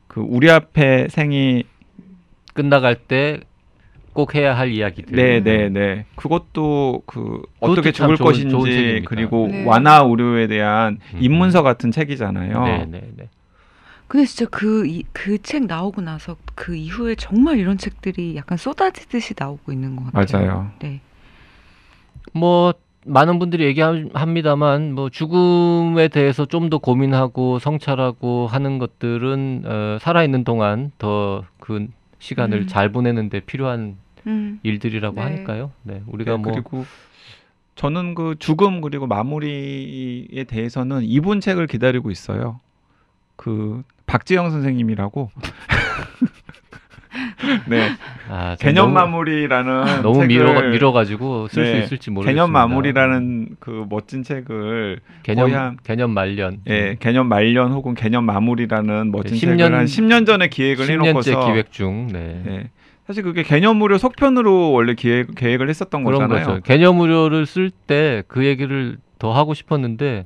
그 0.07 0.21
우리 0.21 0.49
앞에 0.49 1.07
생이 1.09 1.63
끝나갈 2.53 2.95
때 2.95 3.41
꼭 4.17 4.33
해야 4.33 4.57
할 4.57 4.71
이야기들. 4.71 5.15
네, 5.15 5.41
네, 5.41 5.69
네. 5.69 6.05
그것도 6.15 7.03
그 7.05 7.43
어떻게 7.59 7.91
참 7.91 8.15
죽을 8.15 8.15
좋은- 8.17 8.23
것인지 8.23 8.49
좋은. 8.49 9.05
그리고 9.05 9.47
네. 9.47 9.63
완화 9.63 9.97
의료에 10.03 10.47
대한 10.47 10.97
음. 11.13 11.19
입문서 11.21 11.61
같은 11.61 11.91
책이잖아요. 11.91 12.63
네, 12.63 12.85
네, 12.89 13.11
네. 13.15 13.29
근데 14.07 14.25
진짜 14.25 14.49
그 14.49 14.87
그 15.13 15.37
책 15.43 15.67
나오고 15.67 16.01
나서 16.01 16.35
그 16.55 16.75
이후에 16.75 17.13
정말 17.13 17.59
이런 17.59 17.77
책들이 17.77 18.35
약간 18.35 18.57
쏟아지듯이 18.57 19.35
나오고 19.37 19.71
있는 19.71 19.95
것 19.95 20.11
같아요. 20.11 20.47
맞아요. 20.47 20.71
네. 20.79 20.99
뭐 22.33 22.73
많은 23.05 23.37
분들이 23.37 23.65
얘기합니다만 23.65 24.93
뭐 24.93 25.09
죽음에 25.11 26.07
대해서 26.07 26.45
좀 26.47 26.71
더 26.71 26.79
고민하고 26.79 27.59
성찰하고 27.59 28.47
하는 28.47 28.79
것들은 28.79 29.61
어, 29.65 29.97
살아 30.01 30.23
있는 30.23 30.43
동안 30.43 30.91
더 30.97 31.43
그 31.59 31.85
시간을 32.19 32.61
음. 32.61 32.67
잘 32.67 32.91
보내는데 32.91 33.41
필요한 33.41 33.97
음. 34.27 34.59
일들이라고 34.63 35.15
네. 35.15 35.21
하니까요. 35.21 35.71
네, 35.83 36.03
우리가 36.07 36.31
네, 36.31 36.37
뭐 36.37 36.51
그리고 36.51 36.85
저는 37.75 38.15
그 38.15 38.35
죽음 38.39 38.81
그리고 38.81 39.07
마무리에 39.07 40.43
대해서는 40.45 41.01
이분 41.03 41.39
책을 41.41 41.67
기다리고 41.67 42.11
있어요. 42.11 42.59
그 43.35 43.83
박지영 44.05 44.49
선생님이라고. 44.51 45.29
네, 47.67 47.89
아, 48.29 48.55
참 48.59 48.67
개념 48.69 48.85
너무, 48.93 48.93
마무리라는 48.93 49.83
너무 50.03 50.15
책을 50.15 50.27
미뤄 50.27 50.61
미뤄가지고 50.69 51.47
쓸수 51.47 51.71
네, 51.71 51.79
있을지 51.83 52.11
모르겠습니다. 52.11 52.31
개념 52.31 52.51
마무리라는 52.51 53.55
그 53.59 53.85
멋진 53.89 54.23
책을 54.23 54.99
개념 55.23 55.53
한- 55.53 55.77
개념 55.83 56.11
말년. 56.11 56.59
예, 56.67 56.95
개념 56.99 57.27
말년 57.27 57.71
혹은 57.71 57.95
개념 57.95 58.25
마무리라는 58.25 59.11
멋진 59.11 59.33
네, 59.35 59.39
책을 59.39 59.57
10년 59.57 59.71
한 59.71 59.85
10년 59.85 60.25
전에 60.27 60.47
기획을 60.49 60.85
10년째 60.85 61.05
해놓고서 61.07 61.45
기획 61.51 61.71
중. 61.71 62.07
네. 62.07 62.43
예, 62.47 62.69
사실 63.07 63.23
그게 63.23 63.41
개념 63.43 63.77
무료 63.77 63.97
속편으로 63.97 64.71
원래 64.73 64.93
기획, 64.93 65.33
계획을 65.35 65.69
했었던 65.69 66.03
그런 66.03 66.27
거잖아요. 66.27 66.45
거죠. 66.47 66.61
개념 66.63 66.99
의료를 66.99 67.45
쓸 67.45 67.71
때 67.71 68.23
그 68.27 68.45
얘기를 68.45 68.97
더 69.17 69.33
하고 69.33 69.53
싶었는데 69.53 70.25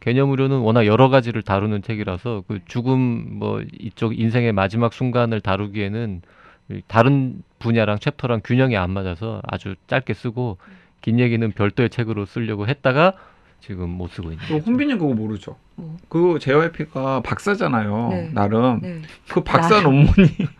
개념 0.00 0.30
의료는 0.30 0.58
워낙 0.58 0.86
여러 0.86 1.08
가지를 1.08 1.42
다루는 1.42 1.82
책이라서 1.82 2.44
그 2.46 2.60
죽음 2.66 3.38
뭐 3.38 3.62
이쪽 3.80 4.18
인생의 4.18 4.52
마지막 4.52 4.92
순간을 4.92 5.40
다루기에는 5.40 6.22
이 6.70 6.82
다른 6.86 7.42
분야랑 7.58 7.98
챕터랑 7.98 8.42
균형이 8.44 8.76
안 8.76 8.90
맞아서 8.90 9.40
아주 9.48 9.74
짧게 9.86 10.12
쓰고 10.14 10.58
긴 11.00 11.18
얘기는 11.18 11.50
별도의 11.50 11.88
책으로 11.90 12.26
쓰려고 12.26 12.66
했다가 12.68 13.14
지금 13.60 13.88
못 13.90 14.10
쓰고 14.10 14.30
있는 14.32 14.44
그. 14.46 14.56
혼비님 14.58 14.98
그거 14.98 15.14
모르죠? 15.14 15.56
뭐. 15.76 15.96
그 16.08 16.38
JYP가 16.40 17.22
박사잖아요. 17.22 18.08
네. 18.10 18.30
나름 18.34 18.80
네. 18.82 19.00
그 19.28 19.42
박사 19.42 19.76
나름. 19.76 19.84
논문이 20.04 20.28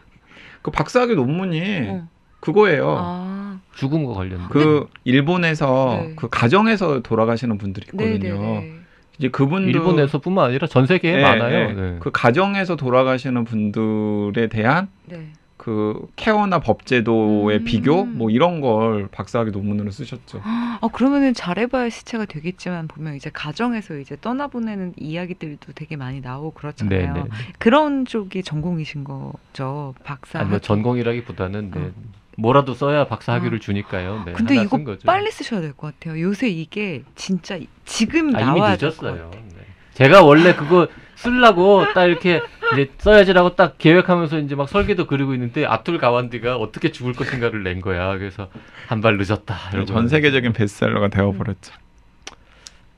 그 0.63 0.71
박사학위 0.71 1.15
논문이 1.15 1.89
어. 1.89 2.09
그거예요. 2.41 2.97
아, 2.99 3.61
죽음과 3.75 4.15
관련된. 4.15 4.49
그 4.49 4.89
일본에서 5.05 6.01
네. 6.03 6.13
그 6.17 6.29
가정에서 6.29 7.01
돌아가시는 7.01 7.59
분들이 7.59 7.87
있거든요. 7.93 8.41
네네네. 8.41 8.75
이제 9.19 9.29
그분도 9.29 9.69
일본에서뿐만 9.69 10.45
아니라 10.47 10.69
전 10.69 10.87
세계에 10.87 11.17
네, 11.17 11.23
많아요. 11.23 11.69
네. 11.69 11.75
네. 11.75 11.97
그 12.01 12.11
가정에서 12.13 12.77
돌아가시는 12.77 13.45
분들에 13.45 14.47
대한 14.49 14.89
네. 15.07 15.33
그 15.59 16.07
케어나 16.17 16.61
법제도의 16.61 17.59
음. 17.59 17.65
비교 17.65 18.05
뭐 18.05 18.31
이런 18.31 18.61
걸 18.63 19.09
박사학위 19.09 19.51
논문으로 19.51 19.91
쓰셨죠. 19.91 20.41
아 20.81 20.81
그러면은 20.93 21.35
잘해봐야 21.35 21.91
시체가 21.91 22.25
되겠지만 22.25 22.89
보면 22.89 23.17
이제 23.17 23.29
가정에서 23.31 23.99
이제 23.99 24.17
떠나보내는 24.21 24.95
이야기들도 24.97 25.73
되게 25.75 25.97
많이 25.97 26.21
나오고 26.21 26.53
그렇잖아요. 26.53 27.13
네, 27.13 27.21
네. 27.23 27.29
그런 27.59 28.07
쪽이 28.07 28.43
전공이신 28.45 29.05
거죠, 29.05 29.95
박사. 30.05 30.39
아니 30.39 30.49
뭐 30.49 30.55
학위. 30.57 30.63
전공이라기보다는 30.63 31.71
네. 31.73 31.81
어. 31.81 31.91
뭐라도 32.39 32.73
써야 32.75 33.05
박사 33.09 33.33
학위를 33.35 33.59
어. 33.59 33.61
주니까요. 33.61 34.23
네. 34.25 34.33
근데 34.33 34.55
이거. 34.63 34.79
빨리 35.05 35.31
쓰셔야 35.33 35.61
될 35.61 35.73
것 35.73 35.93
같아요. 35.99 36.21
요새 36.23 36.49
이게 36.49 37.03
진짜 37.17 37.59
지금 37.85 38.35
아, 38.37 38.41
나와야 38.41 38.77
될것 38.77 39.03
늦었어요. 39.03 39.25
같아요. 39.25 39.43
네. 39.49 39.65
제가 39.95 40.23
원래 40.23 40.55
그거 40.55 40.87
쓰려고 41.19 41.85
딱 41.95 42.05
이렇게 42.05 42.41
이제 42.75 42.91
써야지라고 42.99 43.57
딱 43.57 43.77
계획하면서 43.77 44.39
이제 44.39 44.55
막 44.55 44.69
설계도 44.69 45.07
그리고 45.09 45.35
있는데 45.35 45.67
아툴 45.67 45.99
가완디가 45.99 46.57
어떻게 46.57 46.93
죽을 46.93 47.13
것인가를 47.13 47.65
낸 47.65 47.81
거야. 47.81 48.17
그래서 48.19 48.49
한 48.87 49.01
발 49.01 49.17
늦었다. 49.17 49.57
전 49.87 50.07
세계적인 50.09 50.53
베스트셀러가 50.53 51.09
되어버렸죠. 51.09 51.75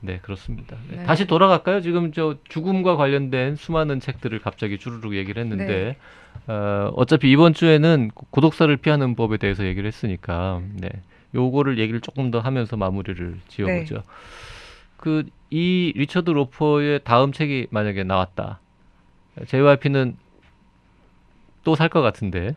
네 0.01 0.19
그렇습니다. 0.21 0.77
네. 0.89 0.97
네. 0.97 1.03
다시 1.03 1.25
돌아갈까요? 1.25 1.81
지금 1.81 2.11
저 2.11 2.35
죽음과 2.47 2.95
관련된 2.95 3.55
수많은 3.55 3.99
책들을 3.99 4.37
갑자기 4.39 4.77
주르륵 4.77 5.15
얘기를 5.15 5.41
했는데 5.41 5.65
네. 5.67 5.97
어, 6.47 6.91
어차피 6.95 7.31
이번 7.31 7.53
주에는 7.53 8.09
고독사를 8.29 8.75
피하는 8.77 9.15
법에 9.15 9.37
대해서 9.37 9.65
얘기를 9.65 9.87
했으니까 9.87 10.61
네. 10.75 10.89
요거를 11.33 11.79
얘기를 11.79 12.01
조금 12.01 12.29
더 12.29 12.39
하면서 12.39 12.77
마무리를 12.77 13.35
지어보죠. 13.47 13.95
네. 13.95 14.01
그 14.97 15.23
이 15.51 15.91
리처드 15.95 16.29
로퍼의 16.31 17.01
다음 17.03 17.31
책이 17.33 17.67
만약에 17.71 18.03
나왔다. 18.03 18.59
JYP는 19.47 20.17
또 21.63 21.75
살 21.75 21.89
것 21.89 22.01
같은데 22.01 22.55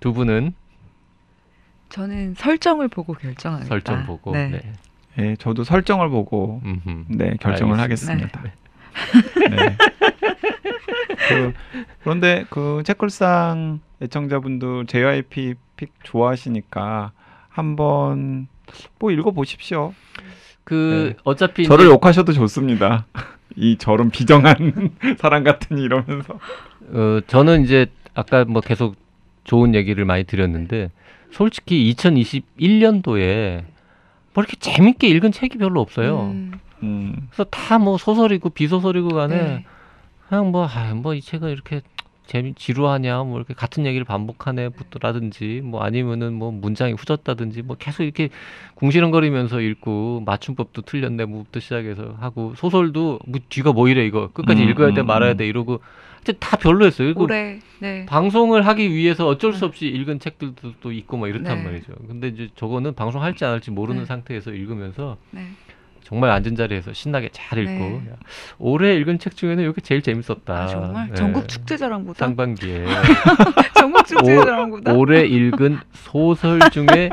두 0.00 0.12
분은 0.14 0.54
저는 1.90 2.34
설정을 2.34 2.88
보고 2.88 3.12
결정하겠다. 3.12 3.68
설정 3.68 4.06
보고 4.06 4.32
네. 4.32 4.48
네. 4.48 4.72
예, 5.18 5.36
저도 5.36 5.62
설정을 5.64 6.08
보고 6.08 6.60
음흠. 6.64 7.04
네 7.08 7.36
결정을 7.40 7.78
알겠습니다. 7.78 8.40
하겠습니다. 8.40 8.54
네. 9.50 9.76
그, 11.28 11.52
그런데 12.02 12.44
그 12.50 12.82
책걸상 12.84 13.80
애청자분들 14.02 14.86
JYP 14.86 15.54
픽 15.76 15.92
좋아하시니까 16.02 17.12
한번 17.48 18.48
뭐 18.98 19.10
읽어보십시오. 19.10 19.92
그 20.64 21.14
네. 21.14 21.20
어차피 21.24 21.64
저를 21.64 21.84
이제 21.86 21.92
욕하셔도 21.92 22.32
좋습니다. 22.32 23.06
이 23.56 23.76
저런 23.78 24.10
비정한 24.10 24.90
사람 25.18 25.44
같으니 25.44 25.82
이러면서 25.82 26.34
어, 26.92 27.20
저는 27.26 27.64
이제 27.64 27.86
아까 28.14 28.44
뭐 28.44 28.60
계속 28.60 28.96
좋은 29.44 29.74
얘기를 29.74 30.04
많이 30.04 30.24
드렸는데 30.24 30.90
솔직히 31.30 31.94
2021년도에 31.96 33.64
뭐 34.34 34.42
이렇게 34.42 34.56
재밌게 34.56 35.06
읽은 35.08 35.30
책이 35.32 35.58
별로 35.58 35.80
없어요. 35.80 36.30
음, 36.32 36.52
음, 36.82 37.28
그래서 37.30 37.44
다 37.50 37.78
뭐 37.78 37.96
소설이고 37.98 38.50
비소설이고 38.50 39.08
간에 39.10 39.36
네. 39.36 39.64
그냥 40.28 40.50
뭐, 40.50 40.66
아, 40.66 40.94
뭐이 40.94 41.20
책은 41.20 41.50
이렇게 41.50 41.82
재미 42.26 42.54
지루하냐, 42.54 43.22
뭐 43.24 43.36
이렇게 43.36 43.54
같은 43.54 43.84
얘기를 43.86 44.04
반복하네부터라든지, 44.04 45.60
뭐 45.62 45.82
아니면은 45.82 46.32
뭐 46.32 46.50
문장이 46.50 46.94
후졌다든지, 46.94 47.62
뭐 47.62 47.76
계속 47.78 48.02
이렇게 48.02 48.30
궁시렁거리면서 48.76 49.60
읽고 49.60 50.22
맞춤법도 50.24 50.82
틀렸네, 50.82 51.26
뭐부터 51.26 51.60
시작해서 51.60 52.16
하고 52.18 52.54
소설도 52.56 53.20
뭐 53.26 53.40
뒤가 53.48 53.72
뭐 53.72 53.88
이래 53.88 54.06
이거 54.06 54.30
끝까지 54.32 54.62
음, 54.62 54.68
읽어야 54.70 54.94
돼 54.94 55.02
음, 55.02 55.06
말아야 55.06 55.32
음. 55.32 55.36
돼 55.36 55.46
이러고 55.46 55.80
하여튼 56.14 56.34
다 56.40 56.56
별로였어요. 56.56 57.08
그리고 57.08 57.24
올해 57.24 57.60
네. 57.80 58.06
방송을 58.06 58.66
하기 58.66 58.90
위해서 58.90 59.26
어쩔 59.26 59.52
수 59.52 59.66
없이 59.66 59.86
읽은 59.86 60.18
책들도 60.18 60.74
또 60.80 60.90
있고 60.90 61.18
뭐 61.18 61.28
이렇단 61.28 61.58
네. 61.58 61.64
말이죠. 61.64 61.92
근데 62.08 62.28
이제 62.28 62.48
저거는 62.56 62.94
방송할지 62.94 63.44
안 63.44 63.52
할지 63.52 63.70
모르는 63.70 64.00
네. 64.00 64.06
상태에서 64.06 64.52
읽으면서 64.52 65.18
네. 65.30 65.42
정말 66.04 66.30
앉은 66.30 66.54
자리에서 66.54 66.92
신나게 66.92 67.30
잘 67.32 67.58
읽고 67.58 67.72
네. 67.72 68.02
야, 68.10 68.16
올해 68.58 68.94
읽은 68.96 69.18
책 69.18 69.36
중에는 69.36 69.68
이게 69.68 69.80
제일 69.80 70.02
재밌었다. 70.02 70.54
아 70.54 70.66
정말 70.66 71.08
네. 71.08 71.14
전국 71.14 71.48
축제자랑보다 71.48 72.18
상반기에 72.18 72.84
전국 73.74 74.06
축제자랑보다 74.06 74.92
올해 74.92 75.24
읽은 75.24 75.78
소설 75.92 76.60
중에 76.70 77.08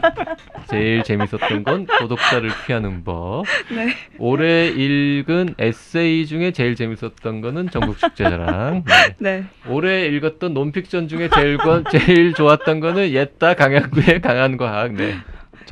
제일 0.69 1.03
재밌었던 1.03 1.63
건 1.63 1.85
고독사를 1.85 2.49
피하는 2.65 3.03
법. 3.05 3.45
네. 3.73 3.93
올해 4.19 4.67
읽은 4.67 5.55
에세이 5.57 6.25
중에 6.25 6.51
제일 6.51 6.75
재밌었던 6.75 7.41
거는 7.41 7.69
전국 7.69 7.97
축제자랑. 7.97 8.83
네. 8.85 9.15
네. 9.19 9.45
올해 9.69 10.05
읽었던 10.07 10.53
논픽션 10.53 11.07
중에 11.07 11.29
제일 11.29 11.57
건 11.57 11.85
제일 11.89 12.33
좋았던 12.33 12.81
거는 12.81 13.11
옛다 13.11 13.53
강양구의 13.53 14.21
강한 14.21 14.57
과학. 14.57 14.91
네. 14.93 15.15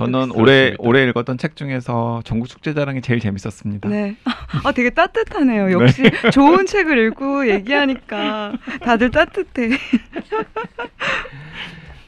저는. 0.06 0.32
올해 0.32 0.74
올해 0.80 1.04
읽었던 1.04 1.38
책 1.38 1.56
중에서 1.56 2.22
전국 2.24 2.48
축제 2.48 2.74
자랑이 2.74 3.02
제일 3.02 3.20
재밌었습니다. 3.20 3.90
네. 3.90 4.16
아 4.64 4.72
되게 4.72 4.90
따뜻하네요. 4.90 5.72
역시 5.72 6.04
좋은 6.32 6.66
책을 6.66 6.98
읽고 7.08 7.50
얘기하니까 7.50 8.54
다들 8.82 9.12
따뜻해. 9.12 9.70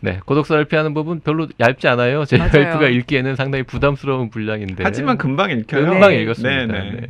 네, 0.04 0.20
고독사를 0.26 0.66
피하는 0.66 0.96
법은 0.96 1.20
별로 1.20 1.48
얇지 1.60 1.88
않아요. 1.88 2.26
제 2.26 2.38
맞아요. 2.38 2.52
와이프가 2.56 2.88
읽기에는 2.88 3.36
상당히 3.36 3.64
부담스러운 3.64 4.30
분량인데. 4.32 4.84
하지만 4.84 5.18
금방 5.18 5.52
읽혀요. 5.52 5.86
금방 5.86 6.10
네. 6.12 6.24
읽었습니다. 6.24 6.66
네, 6.66 6.92
네. 6.92 6.92
네. 7.02 7.08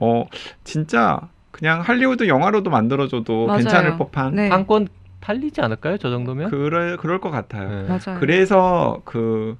어 0.00 0.24
진짜 0.64 1.20
그냥 1.52 1.80
할리우드 1.80 2.26
영화로도 2.26 2.68
만들어줘도 2.70 3.46
맞아요. 3.46 3.58
괜찮을 3.58 3.96
법한 3.96 4.34
네. 4.34 4.48
한권 4.48 4.88
팔리지 5.20 5.60
않을까요? 5.60 5.98
저 5.98 6.10
정도면? 6.10 6.50
그럴 6.50 6.96
그럴 6.96 7.20
것 7.20 7.30
같아요. 7.30 7.68
네. 7.68 7.88
맞아요. 7.88 8.20
그래서 8.20 9.00
그, 9.04 9.56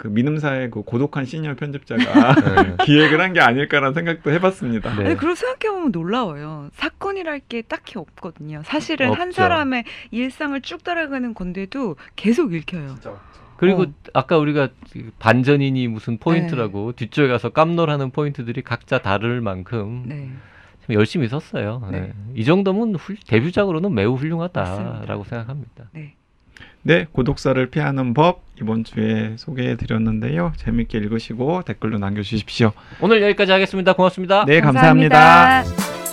그 0.00 0.08
민음사의 0.08 0.70
그 0.70 0.80
고독한 0.82 1.26
시니어 1.26 1.56
편집자가 1.56 2.00
네. 2.64 2.76
기획을 2.86 3.20
한 3.20 3.34
게 3.34 3.40
아닐까라는 3.40 3.92
생각도 3.92 4.30
해봤습니다. 4.32 4.94
네. 4.96 5.04
아니 5.08 5.16
그리고 5.16 5.34
생각해 5.34 5.74
보면 5.76 5.92
놀라워요. 5.92 6.70
사건이랄 6.72 7.40
게 7.50 7.60
딱히 7.60 7.98
없거든요. 7.98 8.62
사실은 8.64 9.12
한 9.12 9.28
없죠. 9.28 9.32
사람의 9.32 9.84
일상을 10.10 10.58
쭉 10.62 10.82
따라가는 10.82 11.34
건데도 11.34 11.96
계속 12.16 12.54
읽혀요. 12.54 12.96
그리고 13.58 13.82
어. 13.82 13.86
아까 14.14 14.38
우리가 14.38 14.68
반전이니 15.18 15.86
무슨 15.88 16.16
포인트라고 16.16 16.92
뒤쪽에 16.92 17.28
가서 17.28 17.50
깜놀하는 17.50 18.10
포인트들이 18.10 18.62
각자 18.62 19.02
다를 19.02 19.42
만큼 19.42 20.04
네. 20.06 20.30
참 20.86 20.94
열심히 20.96 21.28
썼어요. 21.28 21.86
네. 21.92 22.00
네. 22.00 22.12
이 22.34 22.44
정도면 22.46 22.94
훌- 22.94 23.18
데뷔작으로는 23.28 23.94
매우 23.94 24.14
훌륭하다라고 24.14 24.80
맞습니다. 24.96 25.24
생각합니다. 25.24 25.84
네. 25.92 26.14
네, 26.82 27.06
고독사를 27.12 27.64
피하는 27.66 28.14
법 28.14 28.42
이번 28.60 28.84
주에 28.84 29.34
소개해 29.36 29.76
드렸는데요. 29.76 30.52
재밌게 30.56 30.98
읽으시고 30.98 31.62
댓글로 31.62 31.98
남겨 31.98 32.22
주십시오. 32.22 32.72
오늘 33.00 33.22
여기까지 33.22 33.52
하겠습니다. 33.52 33.92
고맙습니다. 33.92 34.44
네, 34.46 34.60
감사합니다. 34.60 35.18
감사합니다. 35.18 36.09